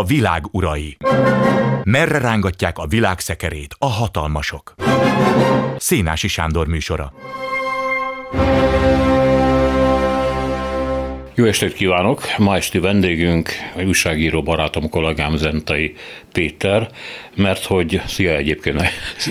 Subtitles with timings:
[0.00, 0.96] A világ urai.
[1.84, 4.74] Merre rángatják a világ szekerét a hatalmasok?
[5.76, 7.12] Szénási Sándor műsora.
[11.34, 12.22] Jó estét kívánok!
[12.38, 15.94] Ma esti vendégünk a újságíró barátom, kollégám Zentai
[16.32, 16.90] Péter,
[17.34, 18.82] mert hogy, szia egyébként.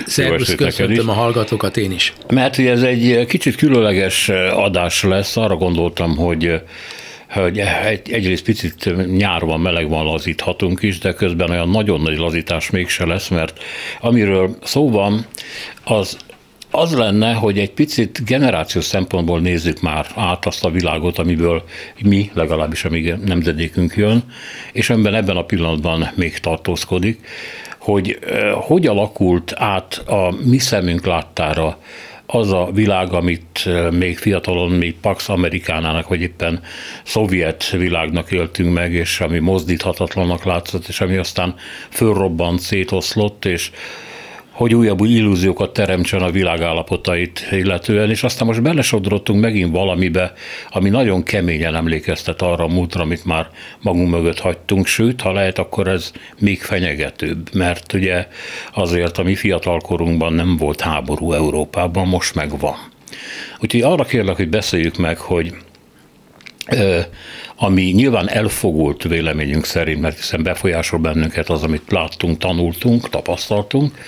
[0.06, 2.12] Szervusz, köszöntöm a hallgatókat én is.
[2.28, 6.62] Mert hogy ez egy kicsit különleges adás lesz, arra gondoltam, hogy
[7.30, 12.70] hogy egy, egyrészt picit nyárban meleg van, lazíthatunk is, de közben olyan nagyon nagy lazítás
[12.70, 13.58] mégse lesz, mert
[14.00, 15.26] amiről szó van,
[15.84, 16.18] az
[16.72, 21.62] az lenne, hogy egy picit generációs szempontból nézzük már át azt a világot, amiből
[22.02, 24.22] mi, legalábbis amíg nemzedékünk jön,
[24.72, 27.26] és amiben ebben a pillanatban még tartózkodik,
[27.78, 28.18] hogy
[28.54, 31.78] hogy alakult át a mi szemünk láttára
[32.32, 36.62] az a világ, amit még fiatalon mi Pax Amerikánának, vagy éppen
[37.02, 41.54] szovjet világnak éltünk meg, és ami mozdíthatatlanak látszott, és ami aztán
[41.90, 43.70] fölrobbant, szétoszlott, és
[44.50, 50.32] hogy újabb illúziókat teremtsen a világállapotait illetően, és aztán most belesodrottunk megint valamibe,
[50.68, 53.48] ami nagyon keményen emlékeztet arra a múltra, amit már
[53.80, 58.26] magunk mögött hagytunk, sőt, ha lehet, akkor ez még fenyegetőbb, mert ugye
[58.74, 62.76] azért a mi fiatalkorunkban nem volt háború Európában, most meg van.
[63.60, 65.54] Úgyhogy arra kérlek, hogy beszéljük meg, hogy
[67.62, 73.98] ami nyilván elfogult véleményünk szerint, mert hiszen befolyásol bennünket az, amit láttunk, tanultunk, tapasztaltunk.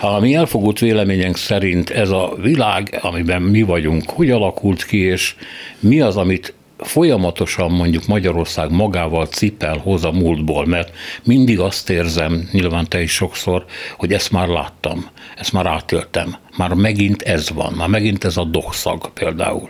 [0.00, 5.34] Ami elfogult véleményünk szerint ez a világ, amiben mi vagyunk, hogy alakult ki, és
[5.80, 12.48] mi az, amit folyamatosan mondjuk Magyarország magával cipel, hoz a múltból, mert mindig azt érzem,
[12.52, 13.64] nyilván te is sokszor,
[13.96, 18.44] hogy ezt már láttam, ezt már átéltem, már megint ez van, már megint ez a
[18.44, 19.68] dokszag például.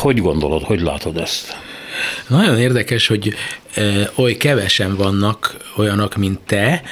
[0.00, 1.56] Hogy gondolod, hogy látod ezt?
[2.26, 3.34] Nagyon érdekes, hogy
[4.14, 6.82] oly kevesen vannak olyanok, mint te,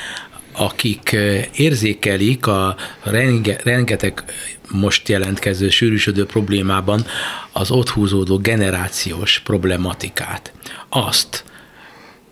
[0.53, 1.17] akik
[1.55, 4.25] érzékelik a renge, rengeteg
[4.71, 7.07] most jelentkező, sűrűsödő problémában
[7.53, 10.53] az ott húzódó generációs problematikát.
[10.89, 11.45] Azt,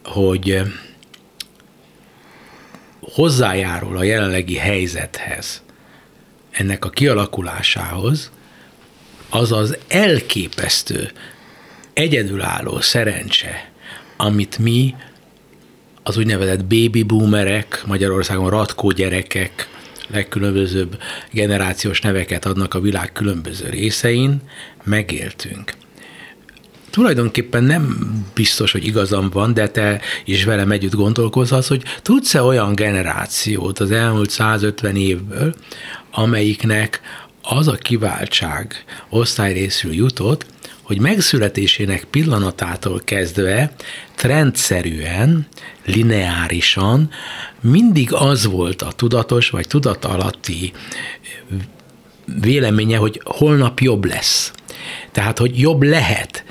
[0.05, 0.61] hogy
[3.01, 5.63] hozzájárul a jelenlegi helyzethez,
[6.51, 8.31] ennek a kialakulásához,
[9.31, 11.11] az az elképesztő,
[11.93, 13.71] egyedülálló szerencse,
[14.17, 14.95] amit mi
[16.03, 19.69] az úgynevezett baby boomerek, Magyarországon ratkó gyerekek,
[20.09, 20.99] legkülönbözőbb
[21.31, 24.41] generációs neveket adnak a világ különböző részein,
[24.85, 25.73] megéltünk.
[26.91, 27.97] Tulajdonképpen nem
[28.35, 33.91] biztos, hogy igazam van, de te is velem együtt gondolkozhatsz, hogy tudsz-e olyan generációt az
[33.91, 35.55] elmúlt 150 évből,
[36.11, 37.01] amelyiknek
[37.51, 40.47] az a kiváltság osztályrészül jutott,
[40.83, 43.73] hogy megszületésének pillanatától kezdve
[44.15, 45.47] trendszerűen,
[45.85, 47.11] lineárisan
[47.61, 50.73] mindig az volt a tudatos vagy tudat alatti
[52.41, 54.53] véleménye, hogy holnap jobb lesz.
[55.13, 56.45] Tehát, hogy jobb lehet.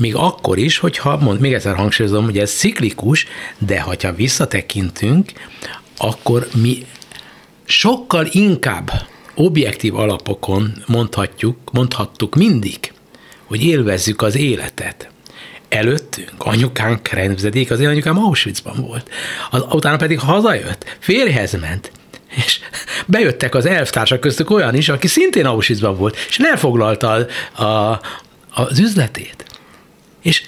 [0.00, 3.26] Még akkor is, hogyha, mond, még egyszer hangsúlyozom, hogy ez ciklikus,
[3.58, 5.32] de ha visszatekintünk,
[5.96, 6.86] akkor mi
[7.64, 8.90] sokkal inkább
[9.34, 12.92] objektív alapokon mondhatjuk, mondhattuk mindig,
[13.44, 15.08] hogy élvezzük az életet.
[15.68, 19.10] Előttünk anyukánk rendezedék, az én anyukám Auschwitzban volt.
[19.50, 21.92] Az, utána pedig hazajött, férjhez ment,
[22.28, 22.60] és
[23.06, 28.00] bejöttek az elvtársak köztük olyan is, aki szintén Auschwitzban volt, és elfoglalta a, a,
[28.50, 29.44] az üzletét.
[30.22, 30.42] És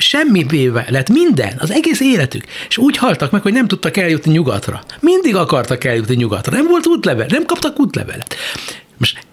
[0.00, 2.44] és semmi lett minden, az egész életük.
[2.68, 4.82] És úgy haltak meg, hogy nem tudtak eljutni nyugatra.
[5.00, 6.56] Mindig akartak eljutni nyugatra.
[6.56, 8.34] Nem volt útlevel, nem kaptak útlevelet.
[8.96, 9.26] Most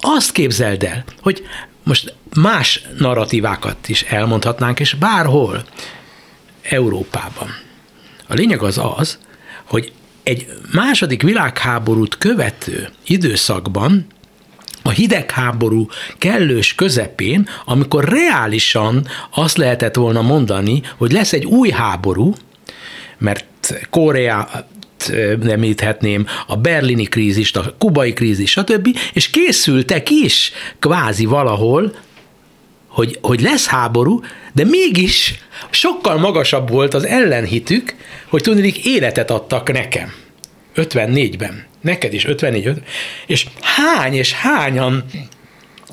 [0.00, 1.46] azt képzeld el, hogy
[1.82, 5.64] most más narratívákat is elmondhatnánk, és bárhol
[6.62, 7.48] Európában.
[8.28, 9.18] A lényeg az az,
[9.64, 14.06] hogy egy második világháborút követő időszakban
[14.86, 15.88] a hidegháború
[16.18, 22.34] kellős közepén, amikor reálisan azt lehetett volna mondani, hogy lesz egy új háború,
[23.18, 24.48] mert Korea
[25.48, 31.94] említhetném, a berlini krízist, a kubai krízis, stb., és készültek is kvázi valahol,
[32.86, 34.20] hogy, hogy lesz háború,
[34.52, 35.34] de mégis
[35.70, 37.94] sokkal magasabb volt az ellenhitük,
[38.28, 40.12] hogy tudnék életet adtak nekem.
[40.76, 42.84] 54-ben neked is 54, 50,
[43.26, 45.04] és hány és hányan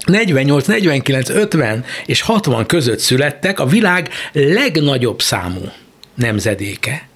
[0.06, 5.72] 48, 49, 50 és 60 között születtek a világ legnagyobb számú
[6.16, 7.08] nemzedéke.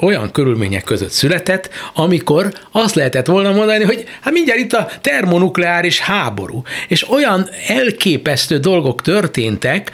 [0.00, 6.00] olyan körülmények között született, amikor azt lehetett volna mondani, hogy hát mindjárt itt a termonukleáris
[6.00, 9.90] háború, és olyan elképesztő dolgok történtek,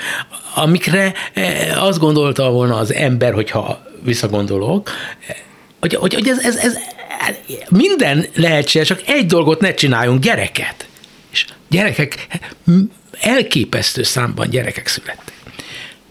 [0.55, 4.91] amikre eh, azt gondolta volna az ember, hogyha visszagondolok,
[5.81, 6.77] hogy, hogy, hogy ez, ez, ez
[7.69, 10.89] minden lehetséges, csak egy dolgot ne csináljunk, gyereket.
[11.31, 12.27] És gyerekek,
[13.21, 15.33] elképesztő számban gyerekek születtek.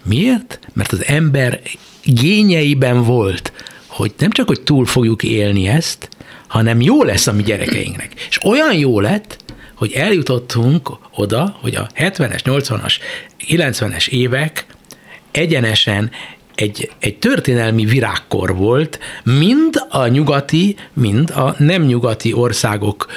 [0.04, 0.60] Miért?
[0.74, 1.62] Mert az ember
[2.04, 3.52] gényeiben volt,
[3.88, 6.10] hogy nem csak, hogy túl fogjuk élni ezt,
[6.48, 8.26] hanem jó lesz a mi gyerekeinknek.
[8.30, 9.38] És olyan jó lett,
[9.76, 12.94] hogy eljutottunk oda, hogy a 70-es, 80-as,
[13.48, 14.66] 90-es évek
[15.32, 16.12] egyenesen
[16.58, 23.08] egy, egy történelmi virágkor volt, mind a nyugati, mind a nem nyugati országok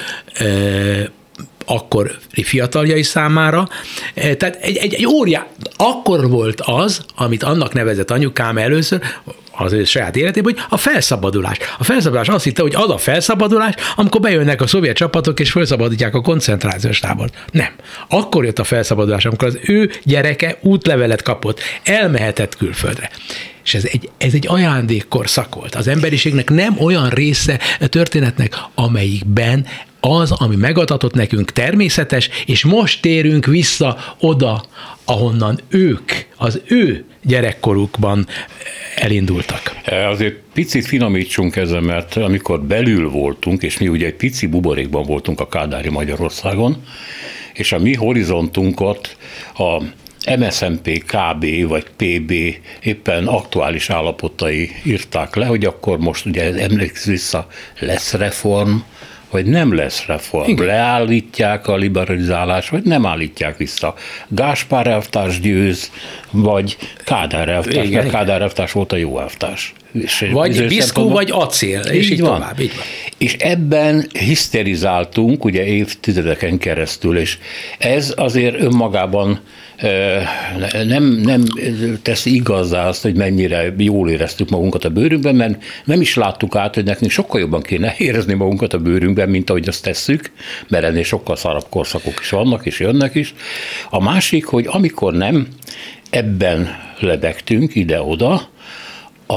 [1.71, 3.67] akkor fiataljai számára.
[4.13, 9.01] Tehát egy, egy, egy óriá, akkor volt az, amit annak nevezett anyukám először,
[9.51, 11.57] az ő saját életében, hogy a felszabadulás.
[11.77, 16.15] A felszabadulás azt hitte, hogy az a felszabadulás, amikor bejönnek a szovjet csapatok, és felszabadítják
[16.15, 17.33] a koncentrációs tábort.
[17.51, 17.69] Nem.
[18.09, 23.09] Akkor jött a felszabadulás, amikor az ő gyereke útlevelet kapott, elmehetett külföldre.
[23.63, 25.75] És ez egy, ez egy ajándékkor volt.
[25.75, 29.65] Az emberiségnek nem olyan része a történetnek, amelyikben
[30.01, 34.63] az, ami megadatott nekünk természetes, és most térünk vissza oda,
[35.05, 38.27] ahonnan ők, az ő gyerekkorukban
[38.95, 39.75] elindultak.
[39.83, 45.03] E, azért picit finomítsunk ezen, mert amikor belül voltunk, és mi ugye egy pici buborékban
[45.03, 46.83] voltunk a Kádári Magyarországon,
[47.53, 49.17] és a mi horizontunkat
[49.57, 49.83] a
[50.37, 52.33] MSZMP, KB vagy PB
[52.83, 57.47] éppen aktuális állapotai írták le, hogy akkor most ugye emléksz vissza,
[57.79, 58.75] lesz reform,
[59.31, 60.49] hogy nem lesz reform.
[60.49, 60.65] Igen.
[60.65, 63.93] Leállítják a liberalizálást, vagy nem állítják vissza.
[64.27, 65.91] Gáspár elvtárs győz,
[66.31, 69.73] vagy Kádár elvtárs, igen, mert Kádár elvtárs volt a jó elvtárs.
[70.31, 72.33] Vagy biszkó, vagy acél, és így, így van.
[72.33, 72.59] tovább.
[72.59, 72.85] Így van.
[73.17, 77.37] És ebben hiszterizáltunk ugye évtizedeken keresztül, és
[77.77, 79.39] ez azért önmagában
[80.85, 81.43] nem, nem
[82.01, 86.75] tesz igazá azt, hogy mennyire jól éreztük magunkat a bőrünkben, mert nem is láttuk át,
[86.75, 90.31] hogy nekünk sokkal jobban kéne érezni magunkat a bőrünkben, mint ahogy azt tesszük,
[90.67, 93.33] mert ennél sokkal szarabb korszakok is vannak, és jönnek is.
[93.89, 95.47] A másik, hogy amikor nem
[96.09, 96.67] ebben
[96.99, 98.49] lebegtünk ide-oda,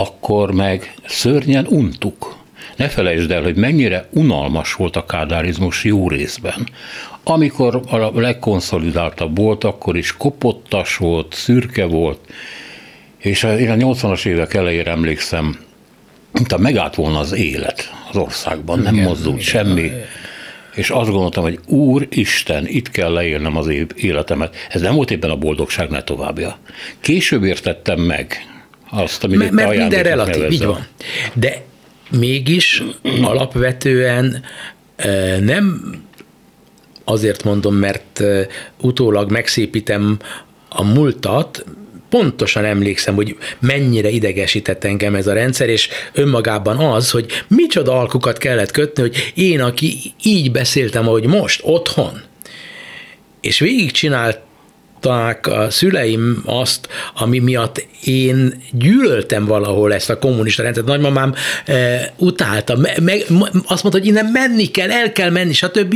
[0.01, 2.37] akkor meg szörnyen untuk.
[2.77, 6.69] Ne felejtsd el, hogy mennyire unalmas volt a kádárizmus jó részben.
[7.23, 12.19] Amikor a legkonszolidáltabb volt, akkor is kopottas volt, szürke volt,
[13.19, 15.59] és én a 80-as évek elejére emlékszem,
[16.33, 19.83] mint a megállt volna az élet az országban, nem igen, mozdult igen, semmi.
[19.83, 20.05] Igen.
[20.75, 24.57] És azt gondoltam, hogy Úr Isten, itt kell leélnem az életemet.
[24.71, 26.59] Ez nem volt éppen a boldogság ne továbbja.
[27.01, 28.54] Később értettem meg
[28.95, 30.53] azt, amit M- Mert minden relatív, nevezel.
[30.53, 30.87] így van.
[31.35, 31.63] De
[32.11, 32.83] mégis
[33.23, 34.43] alapvetően
[35.41, 35.95] nem
[37.05, 38.23] azért mondom, mert
[38.81, 40.19] utólag megszépítem
[40.69, 41.65] a múltat,
[42.09, 48.39] pontosan emlékszem, hogy mennyire idegesített engem ez a rendszer, és önmagában az, hogy micsoda alkukat
[48.39, 52.23] kellett kötni, hogy én, aki így beszéltem, ahogy most, otthon,
[53.41, 54.39] és végigcsinált
[55.05, 60.87] csinálták a szüleim azt, ami miatt én gyűlöltem valahol ezt a kommunista rendszert.
[60.87, 61.35] Nagymamám
[61.65, 63.13] e, utálta, me, me,
[63.67, 65.95] azt mondta, hogy innen menni kell, el kell menni, stb.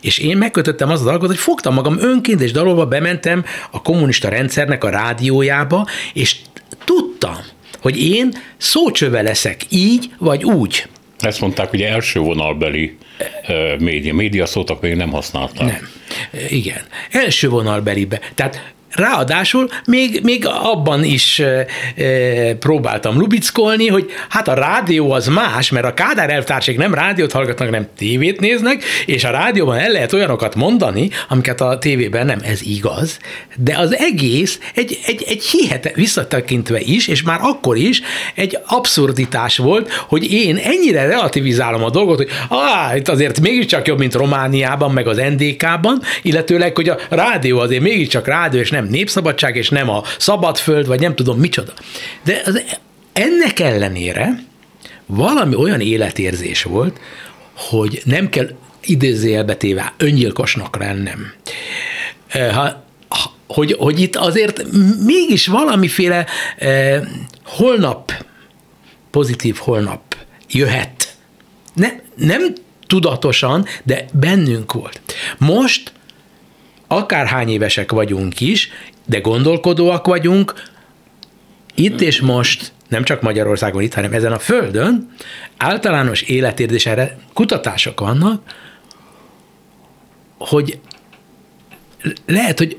[0.00, 4.28] És én megkötöttem az az alkot, hogy fogtam magam önként, és dalolva bementem a kommunista
[4.28, 6.36] rendszernek a rádiójába, és
[6.84, 7.36] tudtam,
[7.80, 10.88] hogy én szócsöve leszek, így vagy úgy.
[11.22, 12.96] Ezt mondták, hogy első vonalbeli
[13.78, 14.14] média.
[14.14, 15.66] Média szótak még nem használták.
[15.66, 15.88] Nem.
[16.48, 16.80] Igen.
[17.10, 18.20] Első vonalbelibe.
[18.34, 21.66] Tehát Ráadásul még, még abban is e,
[22.58, 27.70] próbáltam lubickolni, hogy hát a rádió az más, mert a Kádár elvtársék nem rádiót hallgatnak,
[27.70, 32.62] nem tévét néznek, és a rádióban el lehet olyanokat mondani, amiket a tévében nem, ez
[32.62, 33.18] igaz,
[33.56, 38.00] de az egész egy, egy, egy hihetet visszatekintve is, és már akkor is
[38.34, 43.98] egy abszurditás volt, hogy én ennyire relativizálom a dolgot, hogy ah, itt azért mégiscsak jobb,
[43.98, 48.90] mint Romániában, meg az NDK-ban, illetőleg, hogy a rádió azért mégiscsak rádió, és nem nem
[48.90, 51.72] népszabadság, és nem a szabadföld, vagy nem tudom micsoda.
[52.24, 52.62] De az,
[53.12, 54.44] ennek ellenére
[55.06, 57.00] valami olyan életérzés volt,
[57.54, 61.32] hogy nem kell idézőjelbetéve öngyilkosnak lennem.
[62.30, 62.84] Ha,
[63.46, 64.62] hogy, hogy itt azért
[65.04, 67.00] mégis valamiféle eh,
[67.44, 68.12] holnap,
[69.10, 70.16] pozitív holnap
[70.50, 71.16] jöhet.
[71.74, 72.52] Ne, nem
[72.86, 75.00] tudatosan, de bennünk volt.
[75.38, 75.92] Most
[76.92, 78.70] akárhány évesek vagyunk is,
[79.06, 80.54] de gondolkodóak vagyunk,
[81.74, 85.10] itt és most nem csak Magyarországon itt, hanem ezen a földön
[85.56, 88.42] általános életérzésre kutatások vannak,
[90.38, 90.78] hogy
[92.26, 92.76] lehet, hogy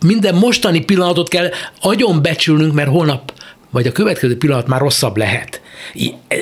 [0.00, 1.48] minden mostani pillanatot kell
[1.80, 3.32] agyon becsülnünk, mert holnap
[3.70, 5.60] vagy a következő pillanat már rosszabb lehet.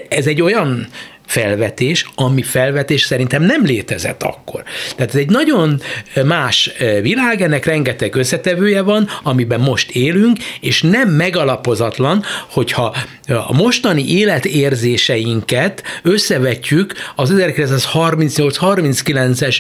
[0.09, 0.89] Ez egy olyan
[1.29, 4.63] felvetés, ami felvetés szerintem nem létezett akkor.
[4.97, 5.81] Tehát ez egy nagyon
[6.25, 13.53] más eh, világ, ennek rengeteg összetevője van, amiben most élünk, és nem megalapozatlan, hogyha a
[13.53, 19.57] mostani életérzéseinket összevetjük az 1938-39-es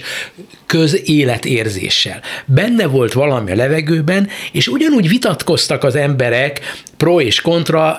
[0.66, 2.20] közéletérzéssel.
[2.44, 6.60] Benne volt valami a levegőben, és ugyanúgy vitatkoztak az emberek
[6.96, 7.98] pro és kontra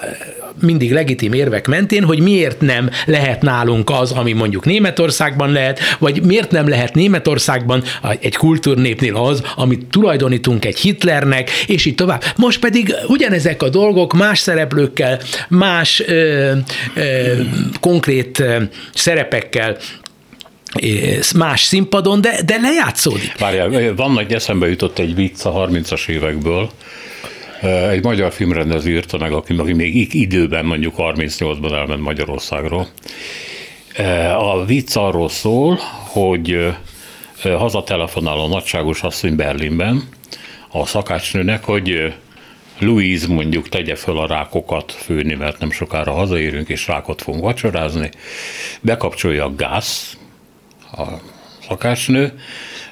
[0.62, 6.24] mindig legitim érvek mentén, hogy miért nem lehet nálunk az, ami mondjuk Németországban lehet, vagy
[6.24, 7.84] miért nem lehet Németországban
[8.20, 12.24] egy kultúrnépnél az, amit tulajdonítunk egy Hitlernek, és így tovább.
[12.36, 16.52] Most pedig ugyanezek a dolgok más szereplőkkel, más ö,
[16.96, 17.34] ö,
[17.80, 18.44] konkrét
[18.94, 19.78] szerepekkel
[21.36, 23.38] más színpadon, de, de lejátszódik.
[23.38, 26.70] Várjál, vannak eszembe jutott egy vicc a 30-as évekből,
[27.62, 32.88] egy magyar filmrendező írta meg, aki, aki még időben, mondjuk 38-ban elment Magyarországról.
[34.38, 36.68] A vicc arról szól, hogy
[37.44, 40.10] hazatelefonál a nagyságos asszony Berlinben
[40.72, 42.14] a szakácsnőnek, hogy
[42.80, 48.10] Louise mondjuk tegye föl a rákokat főni, mert nem sokára hazaérünk, és rákot fogunk vacsorázni.
[48.82, 50.18] Bekapcsolja a gáz,
[50.92, 51.04] a
[51.68, 52.40] szakácsnő,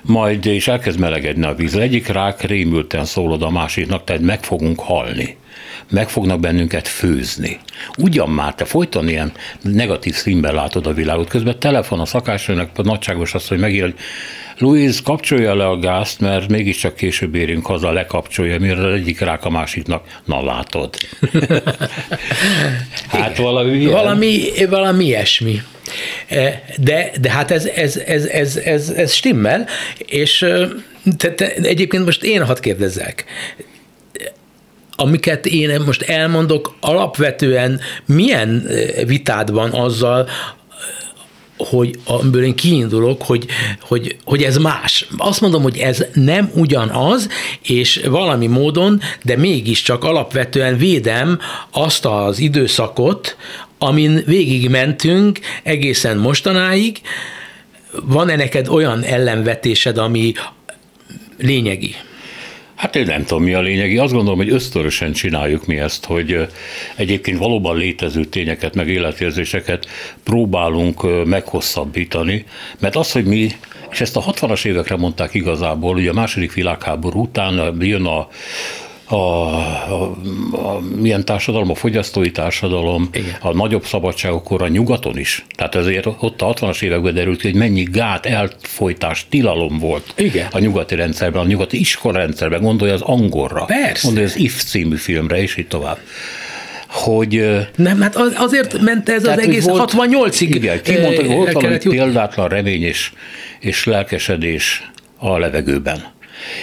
[0.01, 1.75] majd és elkezd melegedni a víz.
[1.75, 5.37] Egyik rák rémülten szólod a másiknak, tehát meg fogunk halni
[5.89, 7.59] meg fognak bennünket főzni.
[7.97, 12.81] Ugyan már te folyton ilyen negatív színben látod a világot, közben telefon a szakásnőnek a
[12.81, 13.95] nagyságos azt, hogy megír, hogy
[14.57, 19.45] Louise, kapcsolja le a gázt, mert mégiscsak később érünk haza, lekapcsolja, mire az egyik rák
[19.45, 20.95] a másiknak, na látod.
[23.07, 23.91] hát valami ilyen.
[23.91, 25.61] Valami, valami ilyesmi.
[26.27, 29.67] E, de, de hát ez, ez, ez, ez, ez, ez stimmel,
[29.97, 30.45] és
[31.17, 33.25] te, te, egyébként most én hadd kérdezzek,
[34.99, 38.67] amiket én most elmondok, alapvetően milyen
[39.05, 40.27] vitád van azzal,
[41.57, 43.45] hogy amiből én kiindulok, hogy,
[43.81, 45.07] hogy, hogy ez más.
[45.17, 47.27] Azt mondom, hogy ez nem ugyanaz,
[47.61, 51.39] és valami módon, de mégiscsak alapvetően védem
[51.71, 53.35] azt az időszakot,
[53.77, 57.01] amin végigmentünk egészen mostanáig.
[58.03, 60.33] Van-e neked olyan ellenvetésed, ami
[61.37, 61.95] lényegi?
[62.77, 63.97] Hát én nem tudom, mi a lényegi.
[63.97, 66.47] Azt gondolom, hogy ösztörösen csináljuk mi ezt, hogy
[66.95, 69.87] egyébként valóban létező tényeket, meg életérzéseket
[70.23, 72.45] próbálunk meghosszabbítani,
[72.79, 73.51] mert az, hogy mi
[73.91, 78.27] és ezt a 60-as évekre mondták igazából, ugye a második világháború után jön a
[79.07, 80.15] a, a,
[80.51, 83.35] a milyen társadalom, a fogyasztói társadalom, Igen.
[83.39, 85.45] a nagyobb szabadságokor a nyugaton is.
[85.55, 90.47] Tehát ezért ott a 60-as években derült ki, hogy mennyi gát, elfolytás, tilalom volt Igen.
[90.51, 94.07] a nyugati rendszerben, a nyugati iskolarendszerben, gondolja az angolra, Persze.
[94.07, 95.97] gondolja az IF című filmre, és így tovább
[96.87, 97.59] hogy...
[97.75, 100.39] Nem, hát azért ment ez az egész volt, 68-ig.
[100.39, 103.11] Igen, ki mondta, hogy volt valami példátlan remény és,
[103.59, 106.03] és lelkesedés a levegőben.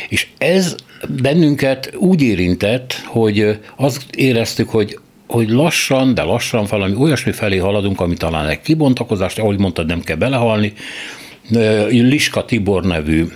[0.08, 0.74] És ez
[1.22, 8.00] bennünket úgy érintett, hogy azt éreztük, hogy hogy lassan, de lassan valami olyasmi felé haladunk,
[8.00, 10.72] ami talán egy kibontakozást, ahogy mondtad, nem kell belehalni.
[11.88, 13.26] Liska Tibor nevű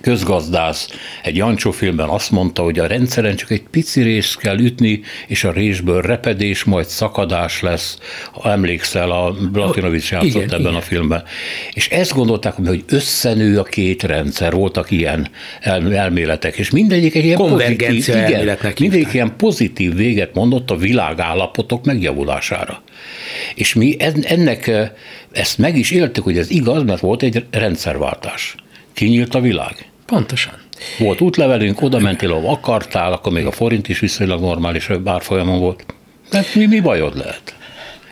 [0.00, 0.88] közgazdász
[1.22, 5.44] egy Jancsó filmben azt mondta, hogy a rendszeren csak egy pici részt kell ütni, és
[5.44, 7.98] a résből repedés, majd szakadás lesz.
[8.32, 10.74] Ha emlékszel, a Blatinovics játszott igen, ebben igen.
[10.74, 11.22] a filmben.
[11.72, 15.28] És ezt gondolták, hogy összenő a két rendszer, voltak ilyen
[15.90, 22.82] elméletek, és mindegyik egy ilyen pozitív, igen, mindegyik ilyen pozitív véget mondott a világállapotok megjavulására.
[23.54, 24.70] És mi ennek
[25.32, 28.54] ezt meg is éltük, hogy ez igaz, mert volt egy rendszerváltás.
[28.92, 29.89] Kinyílt a világ.
[30.10, 30.54] Pontosan.
[30.98, 35.84] Volt útlevelünk, oda mentél, ahol akartál, akkor még a forint is viszonylag normális bárfolyamon volt.
[36.30, 37.54] De mi, mi bajod lehet?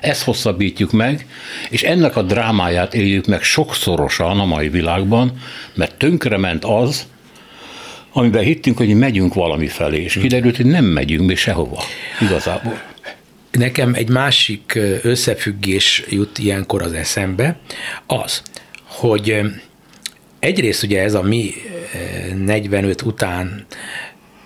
[0.00, 1.26] Ezt hosszabbítjuk meg,
[1.70, 5.32] és ennek a drámáját éljük meg sokszorosan a mai világban,
[5.74, 7.06] mert tönkrement az,
[8.12, 11.82] amiben hittünk, hogy megyünk valami felé, és kiderült, hogy nem megyünk mi sehova
[12.20, 12.82] igazából.
[13.50, 17.58] Nekem egy másik összefüggés jut ilyenkor az eszembe,
[18.06, 18.42] az,
[18.84, 19.40] hogy
[20.38, 21.54] egyrészt ugye ez a mi
[22.44, 23.66] 45 után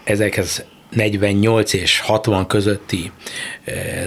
[0.05, 3.11] ezekhez 48 és 60 közötti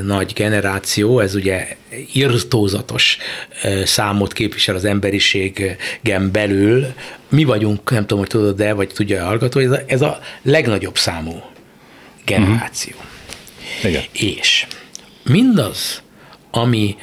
[0.03, 1.75] nagy generáció, ez ugye
[2.13, 3.17] irtózatos
[3.83, 6.93] számot képvisel az emberiségen belül.
[7.29, 10.19] Mi vagyunk, nem tudom, hogy tudod, de vagy tudja a hallgató, ez a, ez a
[10.41, 11.41] legnagyobb számú
[12.25, 12.93] generáció.
[12.95, 13.91] Uh-huh.
[13.91, 14.03] Igen.
[14.13, 14.67] És
[15.23, 16.01] mindaz,
[16.51, 16.95] ami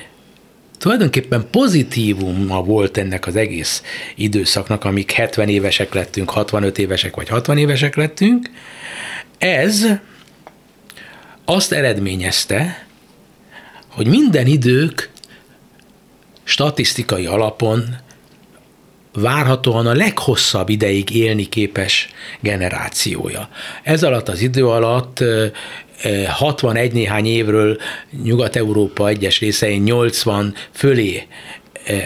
[0.82, 3.82] tulajdonképpen pozitívuma volt ennek az egész
[4.14, 8.50] időszaknak, amik 70 évesek lettünk, 65 évesek vagy 60 évesek lettünk,
[9.38, 9.86] ez
[11.44, 12.86] azt eredményezte,
[13.88, 15.10] hogy minden idők
[16.44, 17.96] statisztikai alapon
[19.12, 22.08] várhatóan a leghosszabb ideig élni képes
[22.40, 23.48] generációja.
[23.82, 25.24] Ez alatt az idő alatt
[26.28, 27.78] 61 néhány évről
[28.23, 31.26] Nyugat-Európa egyes részein 80 fölé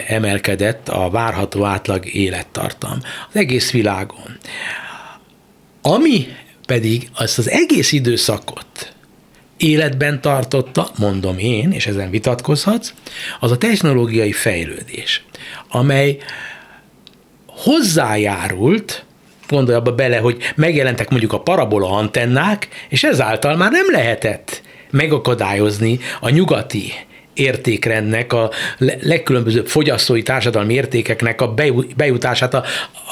[0.07, 2.97] emelkedett a várható átlag élettartam
[3.29, 4.37] az egész világon.
[5.81, 6.27] Ami
[6.65, 8.93] pedig azt az egész időszakot
[9.57, 12.93] életben tartotta, mondom én, és ezen vitatkozhatsz,
[13.39, 15.23] az a technológiai fejlődés,
[15.69, 16.17] amely
[17.47, 19.05] hozzájárult,
[19.49, 24.61] gondolj abba bele, hogy megjelentek mondjuk a parabola antennák, és ezáltal már nem lehetett
[24.91, 26.93] megakadályozni a nyugati
[27.39, 28.51] értékrendnek, a
[29.01, 31.53] legkülönbözőbb fogyasztói társadalmi értékeknek a
[31.95, 32.63] bejutását a,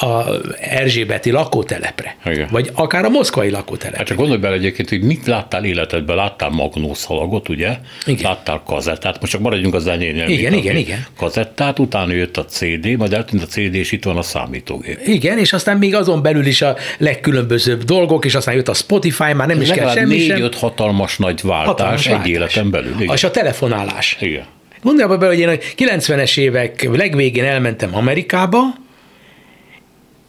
[0.05, 0.25] a
[0.59, 2.17] Erzsébeti lakótelepre.
[2.25, 2.47] Igen.
[2.51, 3.97] Vagy akár a moszkvai lakótelepre.
[3.97, 7.77] Hát csak gondolj bele egyébként, hogy mit láttál életedben, láttál magnószalagot, ugye?
[8.05, 8.23] Igen.
[8.23, 10.27] Láttál kazettát, most csak maradjunk az zenénél.
[10.27, 11.05] Igen, igen, igen.
[11.17, 14.99] Kazettát, utána jött a CD, majd eltűnt a CD, és itt van a számítógép.
[15.05, 19.33] Igen, és aztán még azon belül is a legkülönbözőbb dolgok, és aztán jött a Spotify,
[19.33, 20.41] már nem is kell semmi négy, sem.
[20.41, 22.29] öt hatalmas nagy váltás hatalmas egy váltás.
[22.29, 22.93] életen belül.
[22.99, 23.15] Igen.
[23.15, 24.45] És a telefonálás igen.
[24.83, 28.59] Gondolj abba be, hogy én a 90-es évek legvégén elmentem Amerikába,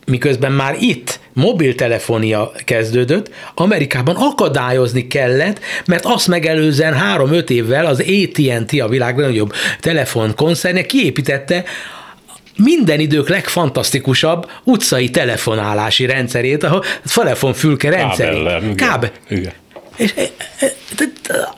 [0.06, 8.80] miközben már itt mobiltelefonia kezdődött, Amerikában akadályozni kellett, mert azt megelőzően három-öt évvel az AT&T,
[8.80, 11.64] a világ legnagyobb telefonkoncernje kiépítette
[12.56, 16.82] minden idők legfantasztikusabb utcai telefonálási rendszerét, a
[17.14, 18.74] telefonfülke rendszerét.
[18.74, 19.10] Kábel.
[19.28, 19.52] Igen.
[19.96, 20.14] És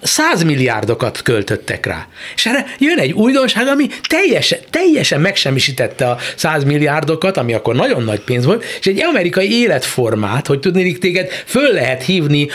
[0.02, 2.06] százmilliárdokat költöttek rá.
[2.34, 8.20] És erre jön egy újdonság, ami teljesen, teljesen megsemmisítette a százmilliárdokat, ami akkor nagyon nagy
[8.20, 12.48] pénz volt, és egy amerikai életformát, hogy tudni, téged föl lehet hívni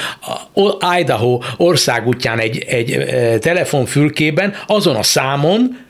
[0.99, 3.05] Idaho országútján egy, egy
[3.39, 5.81] telefonfülkében, azon a számon,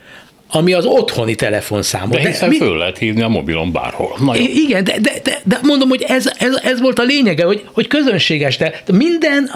[0.56, 2.10] ami az otthoni telefonszám.
[2.10, 4.18] De hiszen de, föl lehet hívni a mobilon bárhol.
[4.20, 4.44] Na jó.
[4.46, 7.88] Igen, de, de, de, de mondom, hogy ez, ez, ez volt a lényege, hogy, hogy
[7.88, 9.52] közönséges, de minden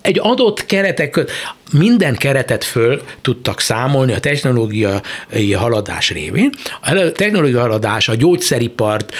[0.00, 1.30] egy adott keretek között
[1.72, 6.50] minden keretet föl tudtak számolni a technológiai haladás révén.
[6.80, 9.14] A technológiai haladás, a gyógyszeripart,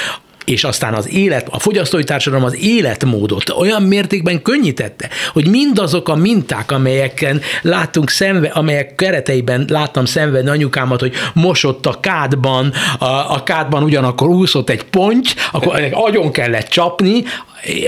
[0.45, 6.15] és aztán az élet, a fogyasztói társadalom az életmódot olyan mértékben könnyítette, hogy mindazok a
[6.15, 13.43] minták, amelyeken láttunk szemve, amelyek kereteiben láttam szenvedni anyukámat, hogy mosott a kádban, a, a
[13.43, 17.23] kádban ugyanakkor úszott egy ponty, akkor agyon kellett csapni,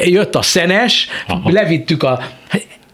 [0.05, 1.51] jött a szenes, Aha.
[1.51, 2.23] levittük a,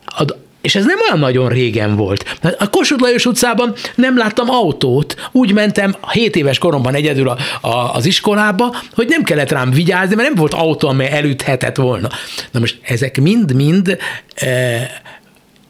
[0.04, 0.24] a
[0.60, 2.38] és ez nem olyan nagyon régen volt.
[2.58, 7.94] A Kossuth Lajos utcában nem láttam autót, úgy mentem 7 éves koromban egyedül a, a,
[7.94, 12.08] az iskolába, hogy nem kellett rám vigyázni, mert nem volt autó, amely elüthetett volna.
[12.50, 13.98] Na most ezek mind-mind
[14.34, 14.46] e,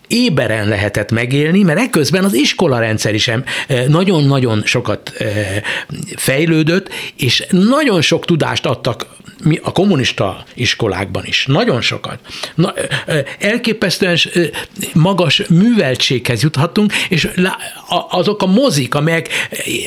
[0.09, 3.42] éberen lehetett megélni, mert ekközben az iskolarendszer is e,
[3.88, 5.25] nagyon-nagyon sokat e,
[6.16, 9.07] fejlődött, és nagyon sok tudást adtak
[9.44, 12.18] mi a kommunista iskolákban is, nagyon sokat.
[12.55, 12.75] Na,
[13.38, 14.16] elképesztően
[14.92, 17.29] magas műveltséghez juthatunk, és
[18.09, 19.29] azok a mozik, amelyek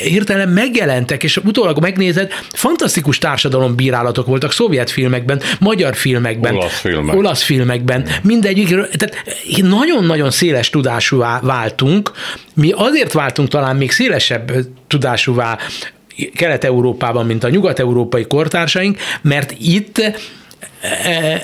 [0.04, 7.16] hirtelen megjelentek, és utólag megnézed, fantasztikus társadalombírálatok voltak szovjet filmekben, magyar filmekben, olasz, filmek.
[7.16, 9.22] olasz filmekben, mindegyik, tehát
[10.12, 12.12] nagyon-nagyon széles tudásúvá váltunk,
[12.54, 14.52] mi azért váltunk talán még szélesebb
[14.86, 15.58] tudásúvá
[16.34, 21.42] Kelet-Európában, mint a nyugat-európai kortársaink, mert itt e,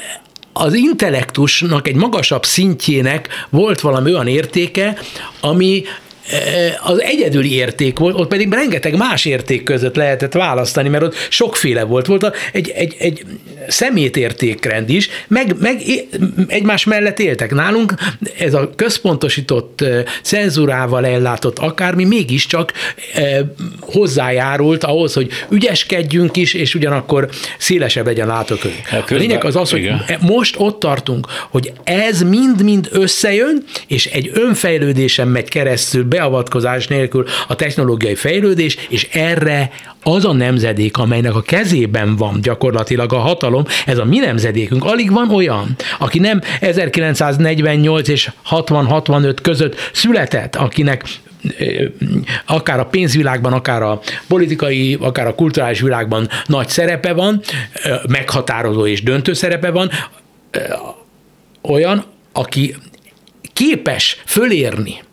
[0.53, 4.99] az intellektusnak egy magasabb szintjének volt valami olyan értéke,
[5.41, 5.83] ami
[6.83, 11.83] az egyedüli érték volt, ott pedig rengeteg más érték között lehetett választani, mert ott sokféle
[11.83, 12.07] volt.
[12.07, 13.25] Volt egy, egy, egy
[13.69, 15.83] szemétértékrend is, meg, meg
[16.47, 17.55] egymás mellett éltek.
[17.55, 17.95] Nálunk
[18.39, 19.85] ez a központosított
[20.23, 22.73] cenzurával ellátott akármi mégiscsak
[23.81, 28.87] hozzájárult ahhoz, hogy ügyeskedjünk is, és ugyanakkor szélesebb legyen látókörünk.
[28.87, 30.05] Hát a lényeg az az, hogy igen.
[30.21, 37.55] most ott tartunk, hogy ez mind-mind összejön, és egy önfejlődésen megy keresztül, beavatkozás nélkül a
[37.55, 39.71] technológiai fejlődés, és erre
[40.03, 45.13] az a nemzedék, amelynek a kezében van gyakorlatilag a hatalom, ez a mi nemzedékünk, alig
[45.13, 51.05] van olyan, aki nem 1948 és 60-65 között született, akinek
[52.47, 57.41] akár a pénzvilágban, akár a politikai, akár a kulturális világban nagy szerepe van,
[58.09, 59.91] meghatározó és döntő szerepe van,
[61.63, 62.75] olyan, aki
[63.53, 65.07] képes fölérni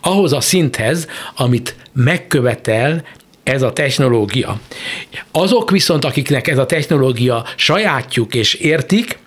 [0.00, 3.04] ahhoz a szinthez, amit megkövetel
[3.42, 4.60] ez a technológia.
[5.32, 9.18] Azok viszont, akiknek ez a technológia sajátjuk és értik,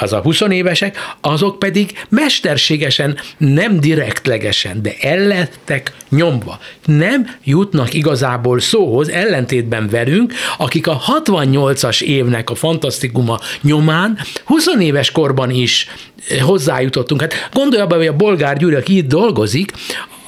[0.00, 6.58] az a 20 évesek, azok pedig mesterségesen, nem direktlegesen, de ellettek nyomva.
[6.84, 15.10] Nem jutnak igazából szóhoz, ellentétben velünk, akik a 68-as évnek a fantasztikuma nyomán 20 éves
[15.10, 15.86] korban is
[16.28, 17.20] eh, hozzájutottunk.
[17.20, 19.72] Hát gondolj abba, hogy a Bolgár Gyuri, aki itt dolgozik,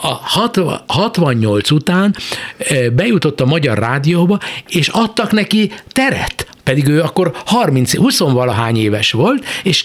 [0.03, 0.21] a
[0.87, 2.15] 68 után
[2.59, 8.77] eh, bejutott a Magyar Rádióba, és adtak neki teret pedig ő akkor 30, 20 valahány
[8.77, 9.85] éves volt, és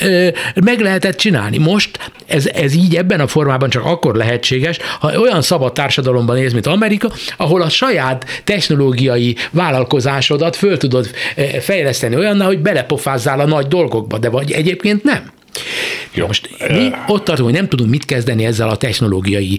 [0.00, 0.28] ö,
[0.64, 1.58] meg lehetett csinálni.
[1.58, 6.52] Most ez, ez így ebben a formában csak akkor lehetséges, ha olyan szabad társadalomban élsz,
[6.52, 11.10] mint Amerika, ahol a saját technológiai vállalkozásodat föl tudod
[11.60, 15.35] fejleszteni olyanná, hogy belepofázzál a nagy dolgokba, de vagy egyébként nem.
[16.16, 16.26] Jó.
[16.26, 19.58] Most mi ott tartunk, hogy nem tudunk mit kezdeni ezzel a technológiai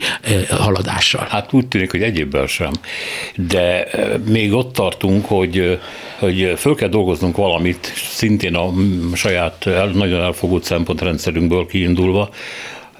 [0.50, 1.26] haladással.
[1.30, 2.72] Hát úgy tűnik, hogy egyébben sem.
[3.36, 3.88] De
[4.30, 5.80] még ott tartunk, hogy,
[6.20, 8.74] hogy föl kell dolgoznunk valamit, szintén a
[9.14, 12.30] saját nagyon elfogult szempontrendszerünkből kiindulva,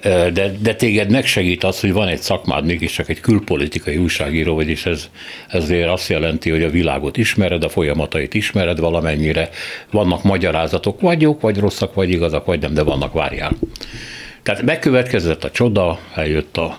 [0.02, 5.08] de, de téged megsegít az, hogy van egy szakmád, mégiscsak egy külpolitikai újságíró, vagyis ez
[5.48, 9.48] ezért azt jelenti, hogy a világot ismered, a folyamatait ismered valamennyire,
[9.90, 13.52] vannak magyarázatok, vagy jók, vagy rosszak, vagy igazak, vagy nem, de vannak, várjál.
[14.42, 16.78] Tehát megkövetkezett a csoda, eljött a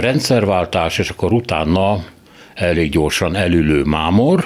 [0.00, 2.04] rendszerváltás, és akkor utána
[2.54, 4.44] elég gyorsan elülő mámor,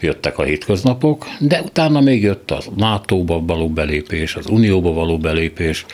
[0.00, 5.86] jöttek a hétköznapok, de utána még jött az NATO-ba való belépés, az Unióba való belépés,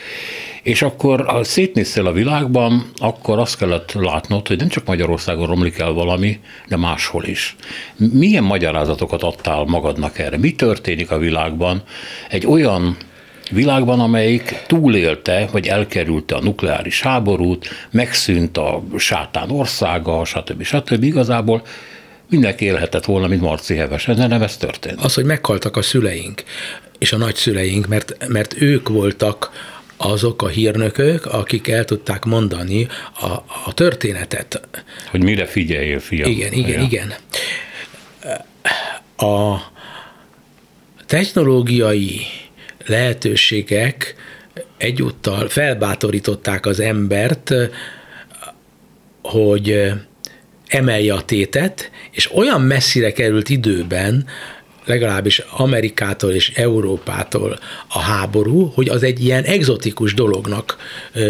[0.63, 5.77] és akkor, ha szétnéztél a világban, akkor azt kellett látnod, hogy nem csak Magyarországon romlik
[5.79, 7.55] el valami, de máshol is.
[7.95, 10.37] Milyen magyarázatokat adtál magadnak erre?
[10.37, 11.83] Mi történik a világban
[12.29, 12.97] egy olyan
[13.51, 20.63] világban, amelyik túlélte, vagy elkerülte a nukleáris háborút, megszűnt a sátán országa, stb.
[20.63, 21.03] stb.
[21.03, 21.61] Igazából
[22.29, 24.99] mindenki élhetett volna, mint Marci Hevesen, de nem ez történt.
[25.01, 26.43] Az, hogy meghaltak a szüleink
[26.97, 29.51] és a nagyszüleink, mert, mert ők voltak
[29.97, 32.87] azok a hírnökök, akik el tudták mondani
[33.19, 33.25] a,
[33.65, 34.61] a történetet.
[35.09, 36.31] Hogy mire figyeljél, fiam.
[36.31, 36.81] Igen, igen, ja.
[36.81, 37.13] igen.
[39.17, 39.61] A
[41.05, 42.21] technológiai
[42.85, 44.15] lehetőségek
[44.77, 47.53] egyúttal felbátorították az embert,
[49.21, 49.91] hogy
[50.67, 54.25] emelje a tétet, és olyan messzire került időben,
[54.87, 60.77] legalábbis Amerikától és Európától a háború, hogy az egy ilyen egzotikus dolognak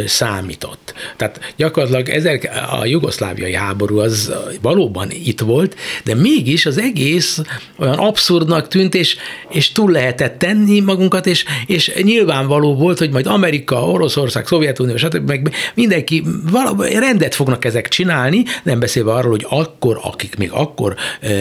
[0.06, 0.94] számított.
[1.18, 7.42] Tehát gyakorlatilag ezek, a jugoszláviai háború az valóban itt volt, de mégis az egész
[7.78, 9.18] olyan abszurdnak tűnt, és,
[9.50, 15.28] és túl lehetett tenni magunkat, és, és nyilvánvaló volt, hogy majd Amerika, Oroszország, Szovjetunió, stb.
[15.28, 20.96] meg mindenki valami rendet fognak ezek csinálni, nem beszélve arról, hogy akkor, akik még akkor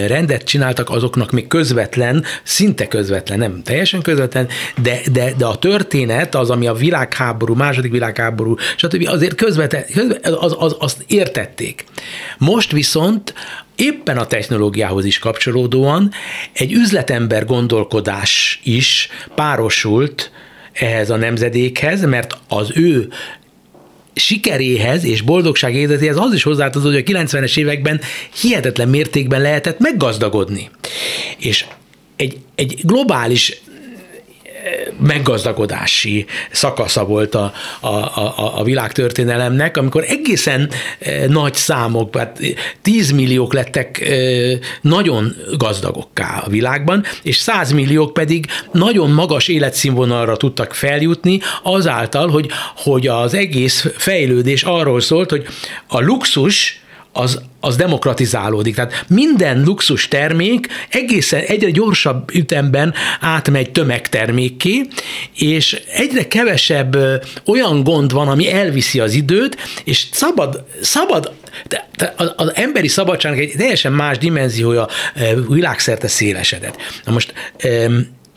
[0.06, 4.48] rendet csináltak, azoknak még közvetlen közvetlen, szinte közvetlen, nem teljesen közvetlen,
[4.82, 9.08] de, de, de a történet, az, ami a világháború, második világháború, stb.
[9.08, 11.84] azért közvetlen, közvetlen az, az, azt értették.
[12.38, 13.34] Most viszont
[13.74, 16.10] éppen a technológiához is kapcsolódóan
[16.52, 20.30] egy üzletember gondolkodás is párosult
[20.72, 23.08] ehhez a nemzedékhez, mert az ő
[24.14, 28.00] sikeréhez és boldogság életéhez az is hozzátartozott, hogy a 90-es években
[28.40, 30.70] hihetetlen mértékben lehetett meggazdagodni.
[31.38, 31.64] És
[32.16, 33.56] egy, egy globális eh,
[35.00, 42.40] meggazdagodási szakasza volt a, a, a, a világtörténelemnek, amikor egészen e, nagy számok, hát
[42.82, 44.16] 10 milliók lettek e,
[44.80, 52.50] nagyon gazdagokká a világban, és 100 milliók pedig nagyon magas életszínvonalra tudtak feljutni azáltal, hogy,
[52.76, 55.46] hogy az egész fejlődés arról szólt, hogy
[55.86, 56.80] a luxus
[57.16, 58.74] az, az demokratizálódik.
[58.74, 64.80] Tehát minden luxus termék egészen egyre gyorsabb ütemben átmegy tömegtermékké,
[65.34, 66.96] és egyre kevesebb
[67.46, 71.32] olyan gond van, ami elviszi az időt, és szabad, szabad
[71.68, 74.88] de, de az, az emberi szabadságnak egy teljesen más dimenziója
[75.48, 76.76] világszerte szélesedett.
[77.04, 77.32] Na most